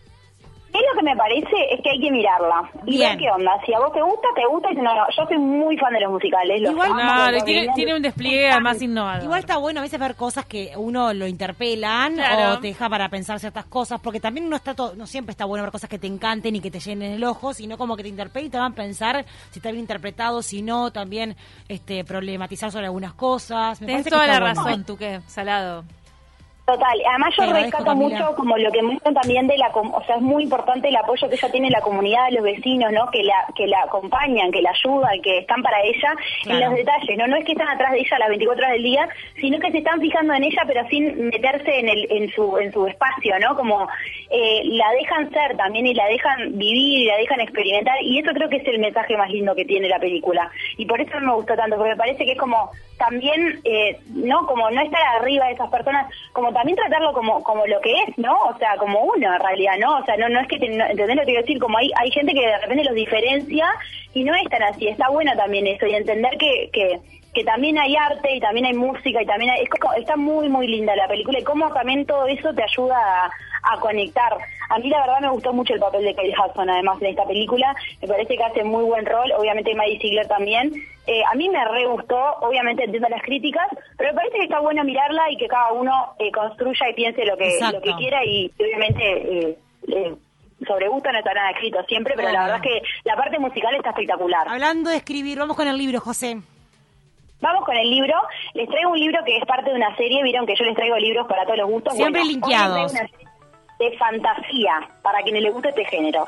Es 0.76 0.82
lo 0.92 0.98
que 1.00 1.04
me 1.04 1.16
parece 1.16 1.56
es 1.74 1.80
que 1.82 1.90
hay 1.90 2.00
que 2.00 2.10
mirarla 2.10 2.70
y 2.84 2.90
Bien. 2.96 3.10
ver 3.10 3.18
qué 3.18 3.30
onda. 3.30 3.52
Si 3.64 3.72
a 3.72 3.78
vos 3.78 3.92
te 3.94 4.02
gusta, 4.02 4.28
te 4.34 4.44
gusta. 4.46 4.72
Y 4.72 4.74
no, 4.76 4.82
no. 4.94 5.06
Yo 5.16 5.24
soy 5.26 5.38
muy 5.38 5.76
fan 5.78 5.92
de 5.94 6.00
los 6.00 6.12
musicales. 6.12 6.60
Los 6.60 6.72
Igual- 6.72 6.90
amo, 7.00 7.44
tiene, 7.44 7.72
tiene 7.74 7.94
un 7.96 8.02
despliegue 8.02 8.50
además 8.50 8.82
innovador. 8.82 9.24
Igual 9.24 9.40
está 9.40 9.56
bueno 9.56 9.80
a 9.80 9.82
veces 9.82 9.98
ver 9.98 10.14
cosas 10.16 10.44
que 10.44 10.72
uno 10.76 11.14
lo 11.14 11.26
interpelan 11.26 12.14
Claro. 12.14 12.54
o 12.54 12.58
te 12.60 12.68
deja 12.68 12.88
para 12.90 13.08
pensar 13.08 13.40
ciertas 13.40 13.64
cosas, 13.66 14.00
porque 14.00 14.20
también 14.20 14.50
no 14.50 14.56
está 14.56 14.74
todo, 14.74 14.94
no 14.96 15.06
siempre 15.06 15.30
está 15.30 15.44
bueno 15.46 15.62
ver 15.62 15.72
cosas 15.72 15.88
que 15.88 15.98
te 15.98 16.06
encanten 16.08 16.54
y 16.56 16.60
que 16.60 16.70
te 16.70 16.80
llenen 16.80 17.12
el 17.12 17.24
ojo, 17.24 17.54
sino 17.54 17.78
como 17.78 17.96
que 17.96 18.02
te 18.02 18.08
interpelen 18.10 18.48
y 18.48 18.50
te 18.50 18.58
van 18.58 18.72
a 18.72 18.74
pensar 18.74 19.24
si 19.50 19.60
está 19.60 19.70
bien 19.70 19.80
interpretado, 19.80 20.42
si 20.42 20.60
no, 20.62 20.90
también 20.92 21.36
este 21.68 22.04
problematizar 22.04 22.70
sobre 22.70 22.86
algunas 22.86 23.14
cosas. 23.14 23.80
Me 23.80 23.86
Tienes 23.86 24.04
parece 24.04 24.10
que 24.10 24.14
toda 24.14 24.26
la 24.26 24.32
está 24.50 24.60
bueno. 24.62 24.64
razón, 24.66 24.84
tú 24.84 24.96
qué, 24.98 25.20
salado. 25.26 25.84
Total, 26.66 27.00
además 27.08 27.32
yo 27.36 27.52
rescato 27.52 27.84
Camila. 27.84 28.08
mucho 28.08 28.34
como 28.34 28.56
lo 28.56 28.72
que 28.72 28.82
muestran 28.82 29.14
también 29.14 29.46
de 29.46 29.56
la, 29.56 29.68
o 29.68 30.02
sea, 30.04 30.16
es 30.16 30.22
muy 30.22 30.42
importante 30.42 30.88
el 30.88 30.96
apoyo 30.96 31.28
que 31.28 31.36
ella 31.36 31.48
tiene 31.48 31.68
en 31.68 31.72
la 31.72 31.80
comunidad 31.80 32.26
los 32.32 32.42
vecinos, 32.42 32.90
¿no? 32.92 33.08
Que 33.12 33.22
la 33.22 33.46
que 33.54 33.68
la 33.68 33.82
acompañan, 33.82 34.50
que 34.50 34.62
la 34.62 34.70
ayudan, 34.70 35.22
que 35.22 35.38
están 35.38 35.62
para 35.62 35.80
ella 35.82 36.12
en 36.44 36.60
los 36.60 36.74
detalles, 36.74 37.18
¿no? 37.18 37.28
No 37.28 37.36
es 37.36 37.44
que 37.44 37.52
están 37.52 37.68
atrás 37.68 37.92
de 37.92 38.00
ella 38.00 38.18
las 38.18 38.28
24 38.30 38.64
horas 38.64 38.72
del 38.72 38.82
día, 38.82 39.08
sino 39.40 39.60
que 39.60 39.70
se 39.70 39.78
están 39.78 40.00
fijando 40.00 40.34
en 40.34 40.42
ella, 40.42 40.62
pero 40.66 40.88
sin 40.88 41.28
meterse 41.28 41.78
en 41.78 41.88
el 41.88 42.08
en 42.10 42.32
su 42.32 42.58
en 42.58 42.72
su 42.72 42.84
espacio, 42.88 43.38
¿no? 43.38 43.54
Como 43.54 43.86
eh, 44.30 44.62
la 44.64 44.90
dejan 44.98 45.30
ser 45.30 45.56
también 45.56 45.86
y 45.86 45.94
la 45.94 46.06
dejan 46.06 46.58
vivir 46.58 47.02
y 47.02 47.04
la 47.04 47.16
dejan 47.16 47.42
experimentar 47.42 48.02
y 48.02 48.18
eso 48.18 48.32
creo 48.32 48.48
que 48.48 48.56
es 48.56 48.66
el 48.66 48.80
mensaje 48.80 49.16
más 49.16 49.30
lindo 49.30 49.54
que 49.54 49.64
tiene 49.64 49.88
la 49.88 50.00
película 50.00 50.50
y 50.76 50.84
por 50.84 51.00
eso 51.00 51.20
me 51.20 51.32
gustó 51.32 51.54
tanto 51.54 51.76
porque 51.76 51.90
me 51.90 51.96
parece 51.96 52.24
que 52.24 52.32
es 52.32 52.38
como 52.38 52.72
también 52.98 53.60
eh, 53.64 54.00
no 54.08 54.46
como 54.46 54.68
no 54.70 54.80
estar 54.80 55.00
arriba 55.20 55.46
de 55.46 55.52
esas 55.52 55.70
personas 55.70 56.12
como 56.32 56.52
también 56.56 56.76
tratarlo 56.76 57.12
como 57.12 57.42
como 57.42 57.66
lo 57.66 57.78
que 57.82 57.92
es 57.92 58.16
no 58.16 58.34
o 58.34 58.56
sea 58.56 58.76
como 58.78 59.02
uno 59.02 59.34
en 59.34 59.40
realidad 59.40 59.74
no 59.78 59.98
o 59.98 60.04
sea 60.06 60.16
no 60.16 60.26
no 60.30 60.40
es 60.40 60.48
que 60.48 60.58
te, 60.58 60.66
¿entendés 60.66 61.16
lo 61.16 61.20
que 61.20 61.26
quiero 61.26 61.42
decir 61.42 61.58
como 61.60 61.76
hay 61.76 61.90
hay 62.00 62.10
gente 62.10 62.32
que 62.32 62.40
de 62.40 62.58
repente 62.58 62.84
los 62.84 62.94
diferencia 62.94 63.68
y 64.16 64.24
no 64.24 64.34
es 64.34 64.48
tan 64.48 64.62
así. 64.62 64.88
Está 64.88 65.10
bueno 65.10 65.32
también 65.36 65.66
eso 65.66 65.86
y 65.86 65.94
entender 65.94 66.38
que 66.38 66.70
que 66.72 66.98
que 67.36 67.44
también 67.44 67.78
hay 67.78 67.94
arte 67.94 68.34
y 68.34 68.40
también 68.40 68.64
hay 68.64 68.72
música 68.74 69.20
y 69.22 69.26
también 69.26 69.50
hay, 69.50 69.60
es 69.64 69.68
como- 69.68 69.92
está 69.92 70.16
muy 70.16 70.48
muy 70.48 70.66
linda 70.66 70.96
la 70.96 71.06
película 71.06 71.38
y 71.38 71.44
cómo 71.44 71.70
también 71.72 72.06
todo 72.06 72.26
eso 72.26 72.52
te 72.54 72.62
ayuda 72.62 72.96
a, 72.96 73.30
a 73.74 73.80
conectar. 73.80 74.32
A 74.70 74.78
mí 74.78 74.88
la 74.88 75.00
verdad 75.00 75.20
me 75.20 75.28
gustó 75.28 75.52
mucho 75.52 75.74
el 75.74 75.80
papel 75.80 76.02
de 76.04 76.14
Kyle 76.14 76.34
Hudson 76.34 76.70
además 76.70 76.96
en 77.02 77.08
esta 77.08 77.26
película, 77.26 77.76
me 78.00 78.08
parece 78.08 78.36
que 78.38 78.42
hace 78.42 78.64
muy 78.64 78.84
buen 78.84 79.04
rol, 79.04 79.30
obviamente 79.38 79.74
Maddie 79.74 80.00
Ziegler 80.00 80.26
también. 80.26 80.72
Eh, 81.06 81.22
a 81.30 81.34
mí 81.36 81.48
me 81.50 81.62
re 81.68 81.86
gustó, 81.86 82.18
obviamente 82.40 82.84
entiendo 82.84 83.08
las 83.10 83.22
críticas, 83.22 83.68
pero 83.98 84.10
me 84.10 84.16
parece 84.16 84.38
que 84.38 84.44
está 84.44 84.60
bueno 84.60 84.82
mirarla 84.82 85.30
y 85.30 85.36
que 85.36 85.46
cada 85.46 85.72
uno 85.72 86.14
eh, 86.18 86.32
construya 86.32 86.88
y 86.90 86.94
piense 86.94 87.24
lo 87.26 87.36
que, 87.36 87.48
Exacto. 87.48 87.76
lo 87.76 87.82
que 87.82 87.94
quiera 87.96 88.24
y 88.24 88.50
obviamente... 88.58 89.58
Eh, 89.88 90.14
sobre 90.66 90.88
gusto 90.88 91.12
no 91.12 91.18
está 91.18 91.34
nada 91.34 91.50
escrito 91.50 91.78
siempre, 91.84 92.14
pero 92.16 92.30
la 92.32 92.40
verdad 92.44 92.56
es 92.56 92.62
que 92.62 92.82
la 93.04 93.14
parte 93.14 93.38
musical 93.38 93.74
está 93.76 93.90
espectacular. 93.90 94.48
Hablando 94.48 94.88
de 94.88 94.96
escribir, 94.96 95.38
vamos 95.38 95.54
con 95.54 95.68
el 95.68 95.76
libro, 95.76 96.00
José. 96.00 96.38
Vamos 97.40 97.64
con 97.64 97.76
el 97.76 97.90
libro. 97.90 98.14
Les 98.54 98.68
traigo 98.68 98.90
un 98.90 98.98
libro 98.98 99.22
que 99.24 99.36
es 99.36 99.44
parte 99.44 99.70
de 99.70 99.76
una 99.76 99.94
serie. 99.96 100.22
Vieron 100.22 100.46
que 100.46 100.54
yo 100.56 100.64
les 100.64 100.74
traigo 100.74 100.96
libros 100.96 101.26
para 101.26 101.44
todos 101.44 101.58
los 101.58 101.68
gustos. 101.70 101.94
Siempre 101.94 102.20
Bueno, 102.22 102.32
linkeados. 102.32 102.92
de 103.78 103.94
fantasía 103.98 104.88
para 105.02 105.20
quienes 105.22 105.42
les 105.42 105.52
guste 105.52 105.68
este 105.68 105.84
género. 105.84 106.26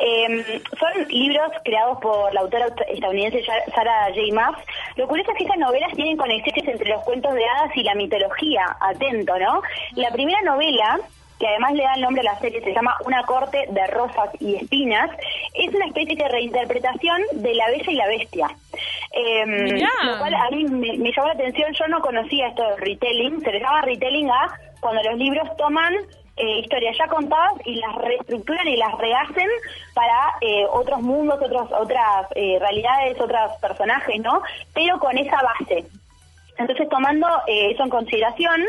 Eh, 0.00 0.60
son 0.76 1.06
libros 1.08 1.52
creados 1.64 1.98
por 2.00 2.34
la 2.34 2.40
autora 2.40 2.66
estadounidense 2.88 3.44
Sa- 3.44 3.72
Sarah 3.74 4.08
J. 4.08 4.34
Maas. 4.34 4.56
Lo 4.96 5.06
curioso 5.06 5.30
es 5.30 5.38
que 5.38 5.44
estas 5.44 5.58
novelas 5.58 5.92
tienen 5.94 6.16
conexiones 6.16 6.66
entre 6.66 6.90
los 6.90 7.00
cuentos 7.04 7.32
de 7.34 7.44
hadas 7.46 7.76
y 7.76 7.84
la 7.84 7.94
mitología. 7.94 8.76
Atento, 8.80 9.38
¿no? 9.38 9.62
La 9.94 10.10
primera 10.10 10.40
novela 10.42 10.98
que 11.40 11.48
además 11.48 11.72
le 11.72 11.82
da 11.82 11.94
el 11.94 12.02
nombre 12.02 12.20
a 12.20 12.34
la 12.34 12.38
serie, 12.38 12.62
se 12.62 12.72
llama 12.72 12.94
Una 13.06 13.24
corte 13.24 13.66
de 13.70 13.86
rosas 13.88 14.28
y 14.38 14.56
espinas, 14.56 15.10
es 15.54 15.74
una 15.74 15.86
especie 15.86 16.14
de 16.14 16.28
reinterpretación 16.28 17.22
de 17.32 17.54
La 17.54 17.66
Bella 17.68 17.90
y 17.90 17.94
la 17.94 18.06
Bestia. 18.06 18.48
Em, 19.12 19.80
lo 20.04 20.18
cual 20.18 20.34
a 20.34 20.50
mí 20.50 20.64
me, 20.64 20.98
me 20.98 21.10
llamó 21.12 21.28
la 21.28 21.34
atención, 21.34 21.72
yo 21.72 21.88
no 21.88 22.00
conocía 22.00 22.48
esto 22.48 22.62
de 22.62 22.76
retelling, 22.76 23.40
se 23.40 23.52
le 23.52 23.60
llama 23.60 23.80
retelling 23.82 24.30
a 24.30 24.54
cuando 24.80 25.02
los 25.02 25.18
libros 25.18 25.48
toman 25.56 25.94
eh, 26.36 26.60
historias 26.60 26.96
ya 26.96 27.06
contadas 27.06 27.52
y 27.66 27.74
las 27.74 27.94
reestructuran 27.96 28.66
y 28.66 28.76
las 28.76 28.96
rehacen 28.96 29.48
para 29.92 30.32
eh, 30.40 30.64
otros 30.70 31.02
mundos, 31.02 31.38
otros, 31.42 31.70
otras 31.72 32.26
eh, 32.34 32.58
realidades, 32.58 33.20
otros 33.20 33.52
personajes, 33.60 34.20
¿no? 34.22 34.40
Pero 34.72 34.98
con 34.98 35.18
esa 35.18 35.36
base. 35.42 35.84
Entonces, 36.60 36.88
tomando 36.88 37.26
eso 37.46 37.82
en 37.82 37.90
consideración, 37.90 38.60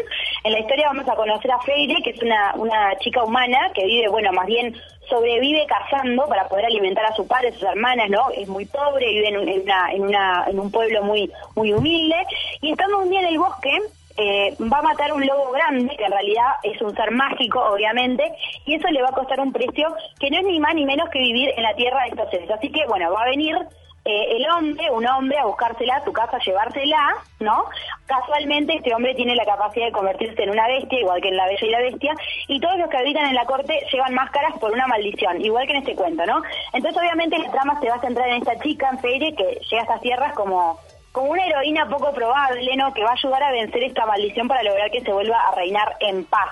en 0.43 0.51
la 0.51 0.59
historia 0.59 0.87
vamos 0.87 1.07
a 1.07 1.15
conocer 1.15 1.51
a 1.51 1.59
Freire, 1.59 2.01
que 2.03 2.11
es 2.11 2.21
una, 2.21 2.53
una 2.55 2.97
chica 2.99 3.23
humana 3.23 3.59
que 3.73 3.85
vive, 3.85 4.07
bueno, 4.07 4.31
más 4.31 4.45
bien 4.45 4.75
sobrevive 5.09 5.65
cazando 5.67 6.25
para 6.27 6.47
poder 6.47 6.65
alimentar 6.65 7.05
a 7.05 7.15
su 7.15 7.27
padre, 7.27 7.49
a 7.49 7.53
sus 7.53 7.63
hermanas, 7.63 8.09
¿no? 8.09 8.29
Es 8.31 8.47
muy 8.47 8.65
pobre, 8.65 9.09
vive 9.09 9.27
en, 9.27 9.35
en, 9.47 9.61
una, 9.61 9.91
en, 9.91 10.01
una, 10.03 10.45
en 10.47 10.59
un 10.59 10.71
pueblo 10.71 11.03
muy, 11.03 11.29
muy 11.55 11.73
humilde. 11.73 12.15
Y 12.61 12.71
estando 12.71 12.99
un 12.99 13.09
día 13.09 13.19
en 13.19 13.27
el 13.27 13.39
bosque, 13.39 13.77
eh, 14.17 14.55
va 14.71 14.79
a 14.79 14.83
matar 14.83 15.11
un 15.13 15.25
lobo 15.25 15.51
grande, 15.51 15.95
que 15.97 16.05
en 16.05 16.11
realidad 16.11 16.47
es 16.63 16.81
un 16.81 16.95
ser 16.95 17.11
mágico, 17.11 17.59
obviamente, 17.59 18.23
y 18.65 18.75
eso 18.75 18.87
le 18.89 19.01
va 19.01 19.09
a 19.09 19.13
costar 19.13 19.39
un 19.39 19.51
precio 19.51 19.93
que 20.19 20.29
no 20.29 20.37
es 20.37 20.45
ni 20.45 20.59
más 20.59 20.75
ni 20.75 20.85
menos 20.85 21.09
que 21.09 21.19
vivir 21.19 21.51
en 21.55 21.63
la 21.63 21.73
tierra 21.75 22.03
de 22.03 22.09
estos 22.09 22.29
seres. 22.29 22.49
Así 22.51 22.71
que, 22.71 22.85
bueno, 22.87 23.11
va 23.11 23.23
a 23.23 23.29
venir 23.29 23.55
eh, 24.03 24.37
el 24.37 24.49
hombre, 24.49 24.89
un 24.89 25.05
hombre, 25.05 25.37
a 25.37 25.45
buscársela 25.45 25.97
a 25.97 26.03
su 26.03 26.11
casa, 26.11 26.37
a 26.37 26.39
llevársela, 26.39 27.15
¿no? 27.39 27.65
Casualmente 28.07 28.75
este 28.75 28.95
hombre 28.95 29.13
tiene 29.13 29.35
la 29.35 29.45
capacidad 29.45 29.85
de 29.85 29.91
convertirse 29.91 30.41
en 30.41 30.49
una 30.49 30.67
bestia, 30.67 30.99
igual 30.99 31.21
que 31.21 31.27
en 31.27 31.37
la 31.37 31.45
Bella 31.45 31.67
y 31.67 31.69
la 31.69 31.81
Bestia, 31.81 32.15
y 32.47 32.59
todos 32.59 32.77
los 32.79 32.89
que 32.89 32.97
habitan 32.97 33.27
en 33.27 33.35
la 33.35 33.45
corte 33.45 33.79
llevan 33.91 34.15
máscaras 34.15 34.57
por 34.59 34.71
una 34.71 34.87
maldición, 34.87 35.39
igual 35.41 35.67
que 35.67 35.73
en 35.73 35.79
este 35.79 35.95
cuento, 35.95 36.25
¿no? 36.25 36.41
Entonces 36.73 36.99
obviamente 36.99 37.37
la 37.37 37.51
trama 37.51 37.79
se 37.79 37.89
va 37.89 37.95
a 37.95 38.01
centrar 38.01 38.27
en 38.29 38.37
esta 38.37 38.59
chica, 38.59 38.89
en 38.89 38.99
Feire, 38.99 39.35
que 39.35 39.59
llega 39.69 39.81
a 39.81 39.85
estas 39.85 40.01
tierras 40.01 40.33
como 40.33 40.79
como 41.11 41.31
una 41.31 41.45
heroína 41.45 41.89
poco 41.89 42.13
probable, 42.13 42.75
¿no? 42.77 42.93
Que 42.93 43.03
va 43.03 43.11
a 43.11 43.13
ayudar 43.13 43.43
a 43.43 43.51
vencer 43.51 43.83
esta 43.83 44.05
maldición 44.05 44.47
para 44.47 44.63
lograr 44.63 44.89
que 44.91 45.01
se 45.01 45.11
vuelva 45.11 45.37
a 45.47 45.55
reinar 45.55 45.97
en 45.99 46.23
paz. 46.25 46.49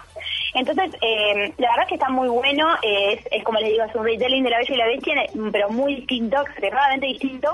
Entonces, 0.54 0.96
eh, 1.02 1.54
la 1.58 1.70
verdad 1.70 1.84
es 1.84 1.88
que 1.88 1.96
está 1.96 2.10
muy 2.10 2.28
bueno, 2.28 2.68
es, 2.82 3.22
es 3.32 3.44
como 3.44 3.60
les 3.60 3.70
digo, 3.70 3.84
es 3.86 3.96
un 3.96 4.04
retelling 4.04 4.44
de 4.44 4.50
La 4.50 4.58
Bella 4.58 4.74
y 4.74 4.78
la 4.78 4.88
Bestia, 4.88 5.16
pero 5.52 5.70
muy 5.70 5.96
distinto, 5.96 6.42
extremadamente 6.42 7.08
distinto 7.08 7.50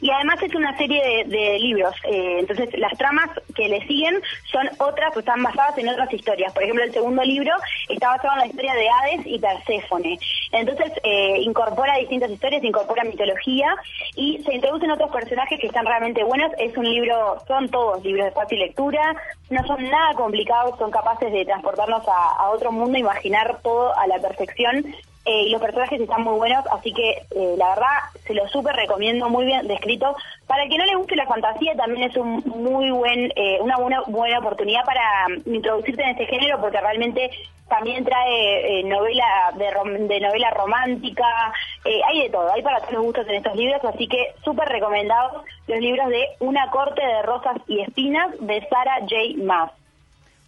y 0.00 0.10
además 0.10 0.42
es 0.42 0.54
una 0.54 0.76
serie 0.76 1.24
de, 1.26 1.58
libros. 1.58 1.94
Eh, 2.04 2.36
entonces, 2.40 2.68
las 2.78 2.96
tramas 2.96 3.30
que 3.54 3.68
le 3.68 3.86
siguen 3.86 4.20
son 4.50 4.68
otras, 4.78 5.10
pues 5.12 5.24
están 5.24 5.42
basadas 5.42 5.76
en 5.78 5.88
otras 5.88 6.12
historias. 6.12 6.52
Por 6.52 6.62
ejemplo, 6.62 6.84
el 6.84 6.92
segundo 6.92 7.22
libro 7.24 7.52
está 7.88 8.10
basado 8.10 8.34
en 8.34 8.38
la 8.40 8.46
historia 8.46 8.74
de 8.74 8.88
Hades 8.88 9.26
y 9.26 9.38
Perséfone. 9.38 10.18
Entonces, 10.52 10.92
eh, 11.02 11.38
incorpora 11.40 11.96
distintas 11.96 12.30
historias, 12.30 12.62
incorpora 12.62 13.04
mitología 13.04 13.74
y 14.14 14.42
se 14.44 14.54
introducen 14.54 14.90
otros 14.90 15.10
personajes 15.10 15.58
que 15.60 15.66
están 15.66 15.86
realmente 15.86 16.22
buenos. 16.24 16.52
Es 16.58 16.76
un 16.76 16.88
libro, 16.88 17.38
son 17.46 17.68
todos 17.68 18.02
libros 18.04 18.26
de 18.26 18.32
fácil 18.32 18.60
lectura, 18.60 19.16
no 19.50 19.66
son 19.66 19.82
nada 19.90 20.14
complicados, 20.14 20.78
son 20.78 20.90
capaces 20.90 21.32
de 21.32 21.44
transportarnos 21.44 22.06
a, 22.06 22.32
a 22.38 22.50
otro 22.50 22.70
mundo, 22.70 22.98
imaginar 22.98 23.58
todo 23.62 23.96
a 23.98 24.06
la 24.06 24.18
perfección 24.18 24.84
eh, 25.28 25.42
y 25.42 25.50
los 25.50 25.60
personajes 25.60 26.00
están 26.00 26.22
muy 26.22 26.38
buenos, 26.38 26.64
así 26.72 26.90
que 26.90 27.10
eh, 27.10 27.54
la 27.58 27.68
verdad 27.68 27.98
se 28.26 28.32
lo 28.32 28.48
súper 28.48 28.74
recomiendo, 28.74 29.28
muy 29.28 29.44
bien 29.44 29.68
descrito. 29.68 30.16
Para 30.46 30.62
el 30.62 30.70
que 30.70 30.78
no 30.78 30.86
le 30.86 30.94
guste 30.94 31.16
la 31.16 31.26
fantasía 31.26 31.74
también 31.76 32.08
es 32.10 32.16
un 32.16 32.42
muy 32.46 32.90
buen, 32.90 33.30
eh, 33.36 33.58
una 33.60 33.76
buena, 33.76 34.00
buena 34.06 34.38
oportunidad 34.38 34.86
para 34.86 35.28
mm, 35.28 35.54
introducirte 35.54 36.02
en 36.02 36.08
este 36.08 36.24
género 36.24 36.58
porque 36.62 36.80
realmente 36.80 37.30
también 37.68 38.06
trae 38.06 38.82
novela 38.84 39.52
de, 39.56 40.20
novela 40.20 40.50
romántica, 40.52 41.52
hay 41.84 42.22
de 42.22 42.30
todo, 42.30 42.50
hay 42.50 42.62
para 42.62 42.78
todos 42.78 42.94
los 42.94 43.02
gustos 43.02 43.28
en 43.28 43.34
estos 43.34 43.54
libros, 43.54 43.84
así 43.84 44.08
que 44.08 44.32
súper 44.42 44.66
recomendados 44.70 45.44
los 45.66 45.78
libros 45.78 46.08
de 46.08 46.24
Una 46.40 46.70
corte 46.70 47.04
de 47.04 47.20
rosas 47.20 47.58
y 47.66 47.82
espinas 47.82 48.30
de 48.40 48.66
Sarah 48.70 49.00
J. 49.00 49.44
Maas. 49.44 49.77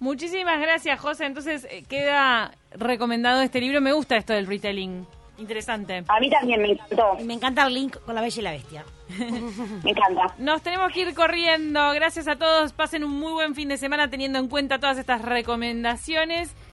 Muchísimas 0.00 0.58
gracias, 0.60 0.98
José. 0.98 1.26
Entonces 1.26 1.66
queda 1.88 2.52
recomendado 2.72 3.42
este 3.42 3.60
libro. 3.60 3.80
Me 3.80 3.92
gusta 3.92 4.16
esto 4.16 4.32
del 4.32 4.46
retelling. 4.46 5.06
Interesante. 5.38 6.04
A 6.08 6.20
mí 6.20 6.28
también 6.28 6.60
me 6.60 6.72
encantó. 6.72 7.16
Me 7.22 7.34
encanta 7.34 7.66
el 7.66 7.74
link 7.74 7.96
con 8.04 8.14
la 8.14 8.20
Bella 8.20 8.40
y 8.40 8.42
la 8.42 8.50
Bestia. 8.50 8.84
me 9.84 9.90
encanta. 9.90 10.34
Nos 10.38 10.62
tenemos 10.62 10.92
que 10.92 11.00
ir 11.00 11.14
corriendo. 11.14 11.92
Gracias 11.92 12.28
a 12.28 12.36
todos. 12.36 12.72
Pasen 12.72 13.04
un 13.04 13.18
muy 13.18 13.32
buen 13.32 13.54
fin 13.54 13.68
de 13.68 13.76
semana 13.76 14.08
teniendo 14.08 14.38
en 14.38 14.48
cuenta 14.48 14.78
todas 14.78 14.98
estas 14.98 15.22
recomendaciones. 15.22 16.54